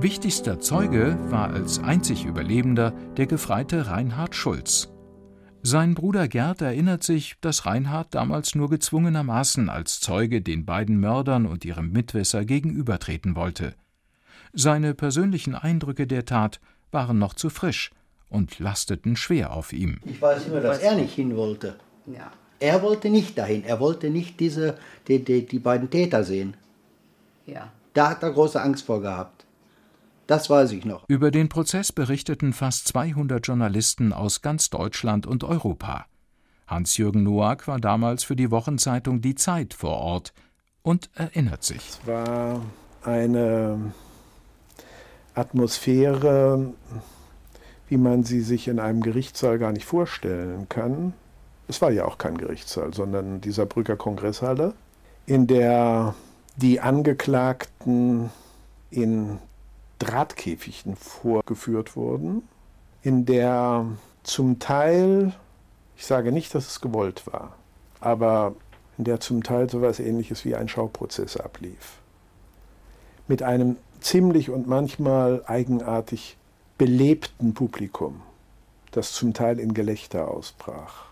Wichtigster 0.00 0.60
Zeuge 0.60 1.18
war 1.28 1.50
als 1.50 1.80
einzig 1.80 2.24
Überlebender 2.24 2.92
der 3.16 3.26
Gefreite 3.26 3.88
Reinhard 3.88 4.36
Schulz. 4.36 4.90
Sein 5.62 5.96
Bruder 5.96 6.28
Gerd 6.28 6.62
erinnert 6.62 7.02
sich, 7.02 7.34
dass 7.40 7.66
Reinhard 7.66 8.14
damals 8.14 8.54
nur 8.54 8.70
gezwungenermaßen 8.70 9.68
als 9.68 9.98
Zeuge 9.98 10.40
den 10.40 10.64
beiden 10.64 11.00
Mördern 11.00 11.46
und 11.46 11.64
ihrem 11.64 11.90
Mitwisser 11.90 12.44
gegenübertreten 12.44 13.34
wollte. 13.34 13.74
Seine 14.52 14.94
persönlichen 14.94 15.56
Eindrücke 15.56 16.06
der 16.06 16.24
Tat 16.24 16.60
waren 16.92 17.18
noch 17.18 17.34
zu 17.34 17.50
frisch 17.50 17.90
und 18.28 18.60
lasteten 18.60 19.16
schwer 19.16 19.52
auf 19.52 19.72
ihm. 19.72 19.98
Ich 20.04 20.22
weiß 20.22 20.46
immer, 20.46 20.60
dass 20.60 20.78
er 20.78 20.94
nicht 20.94 21.14
hin 21.14 21.34
wollte. 21.36 21.74
Ja. 22.06 22.30
Er 22.60 22.82
wollte 22.82 23.10
nicht 23.10 23.36
dahin. 23.36 23.64
Er 23.64 23.80
wollte 23.80 24.10
nicht 24.10 24.38
diese, 24.38 24.78
die, 25.08 25.24
die, 25.24 25.44
die 25.44 25.58
beiden 25.58 25.90
Täter 25.90 26.22
sehen. 26.22 26.54
Ja. 27.46 27.72
Da 27.94 28.10
hat 28.10 28.22
er 28.22 28.30
große 28.30 28.62
Angst 28.62 28.86
vor 28.86 29.02
gehabt. 29.02 29.44
Das 30.28 30.50
weiß 30.50 30.72
ich 30.72 30.84
noch. 30.84 31.08
Über 31.08 31.30
den 31.30 31.48
Prozess 31.48 31.90
berichteten 31.90 32.52
fast 32.52 32.86
200 32.88 33.44
Journalisten 33.44 34.12
aus 34.12 34.42
ganz 34.42 34.68
Deutschland 34.68 35.26
und 35.26 35.42
Europa. 35.42 36.04
Hans-Jürgen 36.66 37.22
Noack 37.22 37.66
war 37.66 37.80
damals 37.80 38.24
für 38.24 38.36
die 38.36 38.50
Wochenzeitung 38.50 39.22
Die 39.22 39.34
Zeit 39.34 39.72
vor 39.72 39.96
Ort 39.96 40.34
und 40.82 41.08
erinnert 41.14 41.64
sich. 41.64 41.78
Es 41.78 42.06
war 42.06 42.60
eine 43.02 43.94
Atmosphäre, 45.34 46.74
wie 47.88 47.96
man 47.96 48.22
sie 48.22 48.42
sich 48.42 48.68
in 48.68 48.80
einem 48.80 49.00
Gerichtssaal 49.00 49.58
gar 49.58 49.72
nicht 49.72 49.86
vorstellen 49.86 50.68
kann. 50.68 51.14
Es 51.68 51.80
war 51.80 51.90
ja 51.90 52.04
auch 52.04 52.18
kein 52.18 52.36
Gerichtssaal, 52.36 52.92
sondern 52.92 53.40
die 53.40 53.50
Saarbrücker 53.50 53.96
Kongresshalle, 53.96 54.74
in 55.24 55.46
der 55.46 56.14
die 56.56 56.80
Angeklagten 56.80 58.28
in 58.90 59.38
Drahtkäfigen 59.98 60.96
vorgeführt 60.96 61.96
wurden, 61.96 62.42
in 63.02 63.26
der 63.26 63.86
zum 64.22 64.58
Teil, 64.58 65.32
ich 65.96 66.06
sage 66.06 66.32
nicht, 66.32 66.54
dass 66.54 66.66
es 66.66 66.80
gewollt 66.80 67.26
war, 67.26 67.56
aber 68.00 68.54
in 68.96 69.04
der 69.04 69.20
zum 69.20 69.42
Teil 69.42 69.70
so 69.70 69.78
etwas 69.78 70.00
Ähnliches 70.00 70.44
wie 70.44 70.54
ein 70.54 70.68
Schauprozess 70.68 71.36
ablief. 71.36 71.98
Mit 73.26 73.42
einem 73.42 73.76
ziemlich 74.00 74.50
und 74.50 74.66
manchmal 74.66 75.42
eigenartig 75.46 76.36
belebten 76.78 77.54
Publikum, 77.54 78.22
das 78.90 79.12
zum 79.12 79.34
Teil 79.34 79.58
in 79.58 79.74
Gelächter 79.74 80.28
ausbrach, 80.28 81.06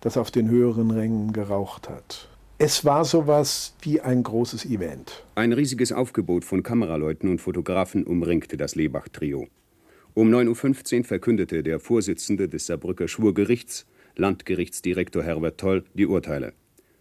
das 0.00 0.16
auf 0.16 0.30
den 0.30 0.48
höheren 0.48 0.90
Rängen 0.90 1.32
geraucht 1.32 1.88
hat. 1.88 2.28
Es 2.62 2.84
war 2.84 3.06
sowas 3.06 3.74
wie 3.80 4.02
ein 4.02 4.22
großes 4.22 4.66
Event. 4.66 5.24
Ein 5.34 5.54
riesiges 5.54 5.92
Aufgebot 5.92 6.44
von 6.44 6.62
Kameraleuten 6.62 7.30
und 7.30 7.40
Fotografen 7.40 8.04
umringte 8.04 8.58
das 8.58 8.74
Lebach-Trio. 8.74 9.48
Um 10.12 10.28
9.15 10.28 10.98
Uhr 10.98 11.04
verkündete 11.04 11.62
der 11.62 11.80
Vorsitzende 11.80 12.50
des 12.50 12.66
Saarbrücker 12.66 13.08
Schwurgerichts, 13.08 13.86
Landgerichtsdirektor 14.16 15.22
Herbert 15.22 15.58
Toll, 15.58 15.84
die 15.94 16.04
Urteile. 16.04 16.52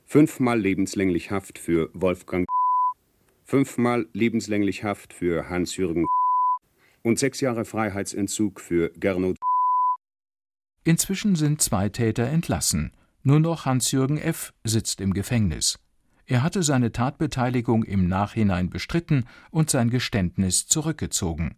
Fünfmal 0.06 0.62
lebenslänglich 0.62 1.30
Haft 1.30 1.60
für 1.60 1.90
Wolfgang 1.94 2.48
fünfmal 3.44 4.08
lebenslänglich 4.14 4.86
Haft 4.86 5.12
für 5.12 5.50
Hans-Jürgen 5.50 6.08
und 7.04 7.20
sechs 7.20 7.42
Jahre 7.42 7.66
Freiheitsentzug 7.66 8.62
für 8.62 8.92
Gernot. 8.92 9.36
Inzwischen 10.86 11.36
sind 11.36 11.62
zwei 11.62 11.90
Täter 11.90 12.28
entlassen. 12.28 12.94
Nur 13.24 13.40
noch 13.40 13.66
Hans-Jürgen 13.66 14.18
F. 14.18 14.54
sitzt 14.64 15.02
im 15.02 15.14
Gefängnis. 15.14 15.80
Er 16.26 16.44
hatte 16.44 16.64
seine 16.64 16.92
Tatbeteiligung 16.92 17.84
im 17.84 18.08
Nachhinein 18.08 18.70
bestritten 18.70 19.26
und 19.52 19.70
sein 19.70 19.90
Geständnis 19.90 20.68
zurückgezogen. 20.68 21.56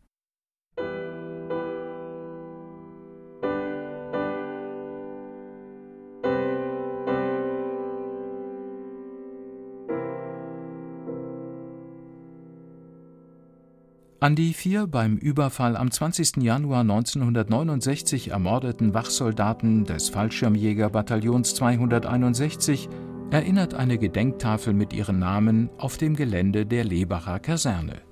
An 14.23 14.35
die 14.35 14.53
vier 14.53 14.85
beim 14.85 15.17
Überfall 15.17 15.75
am 15.75 15.89
20. 15.89 16.43
Januar 16.43 16.81
1969 16.81 18.29
ermordeten 18.29 18.93
Wachsoldaten 18.93 19.83
des 19.83 20.09
Fallschirmjägerbataillons 20.09 21.55
261 21.55 22.87
erinnert 23.31 23.73
eine 23.73 23.97
Gedenktafel 23.97 24.75
mit 24.75 24.93
ihren 24.93 25.17
Namen 25.17 25.71
auf 25.79 25.97
dem 25.97 26.15
Gelände 26.15 26.67
der 26.67 26.83
Lebacher 26.83 27.39
Kaserne. 27.39 28.03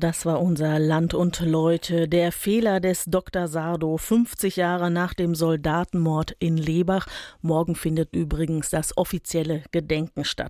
Das 0.00 0.24
war 0.24 0.40
unser 0.40 0.78
Land 0.78 1.12
und 1.12 1.40
Leute. 1.40 2.08
Der 2.08 2.32
Fehler 2.32 2.80
des 2.80 3.04
Dr. 3.04 3.48
Sardo, 3.48 3.98
50 3.98 4.56
Jahre 4.56 4.90
nach 4.90 5.12
dem 5.12 5.34
Soldatenmord 5.34 6.34
in 6.38 6.56
Lebach. 6.56 7.06
Morgen 7.42 7.74
findet 7.74 8.16
übrigens 8.16 8.70
das 8.70 8.96
offizielle 8.96 9.62
Gedenken 9.72 10.24
statt. 10.24 10.48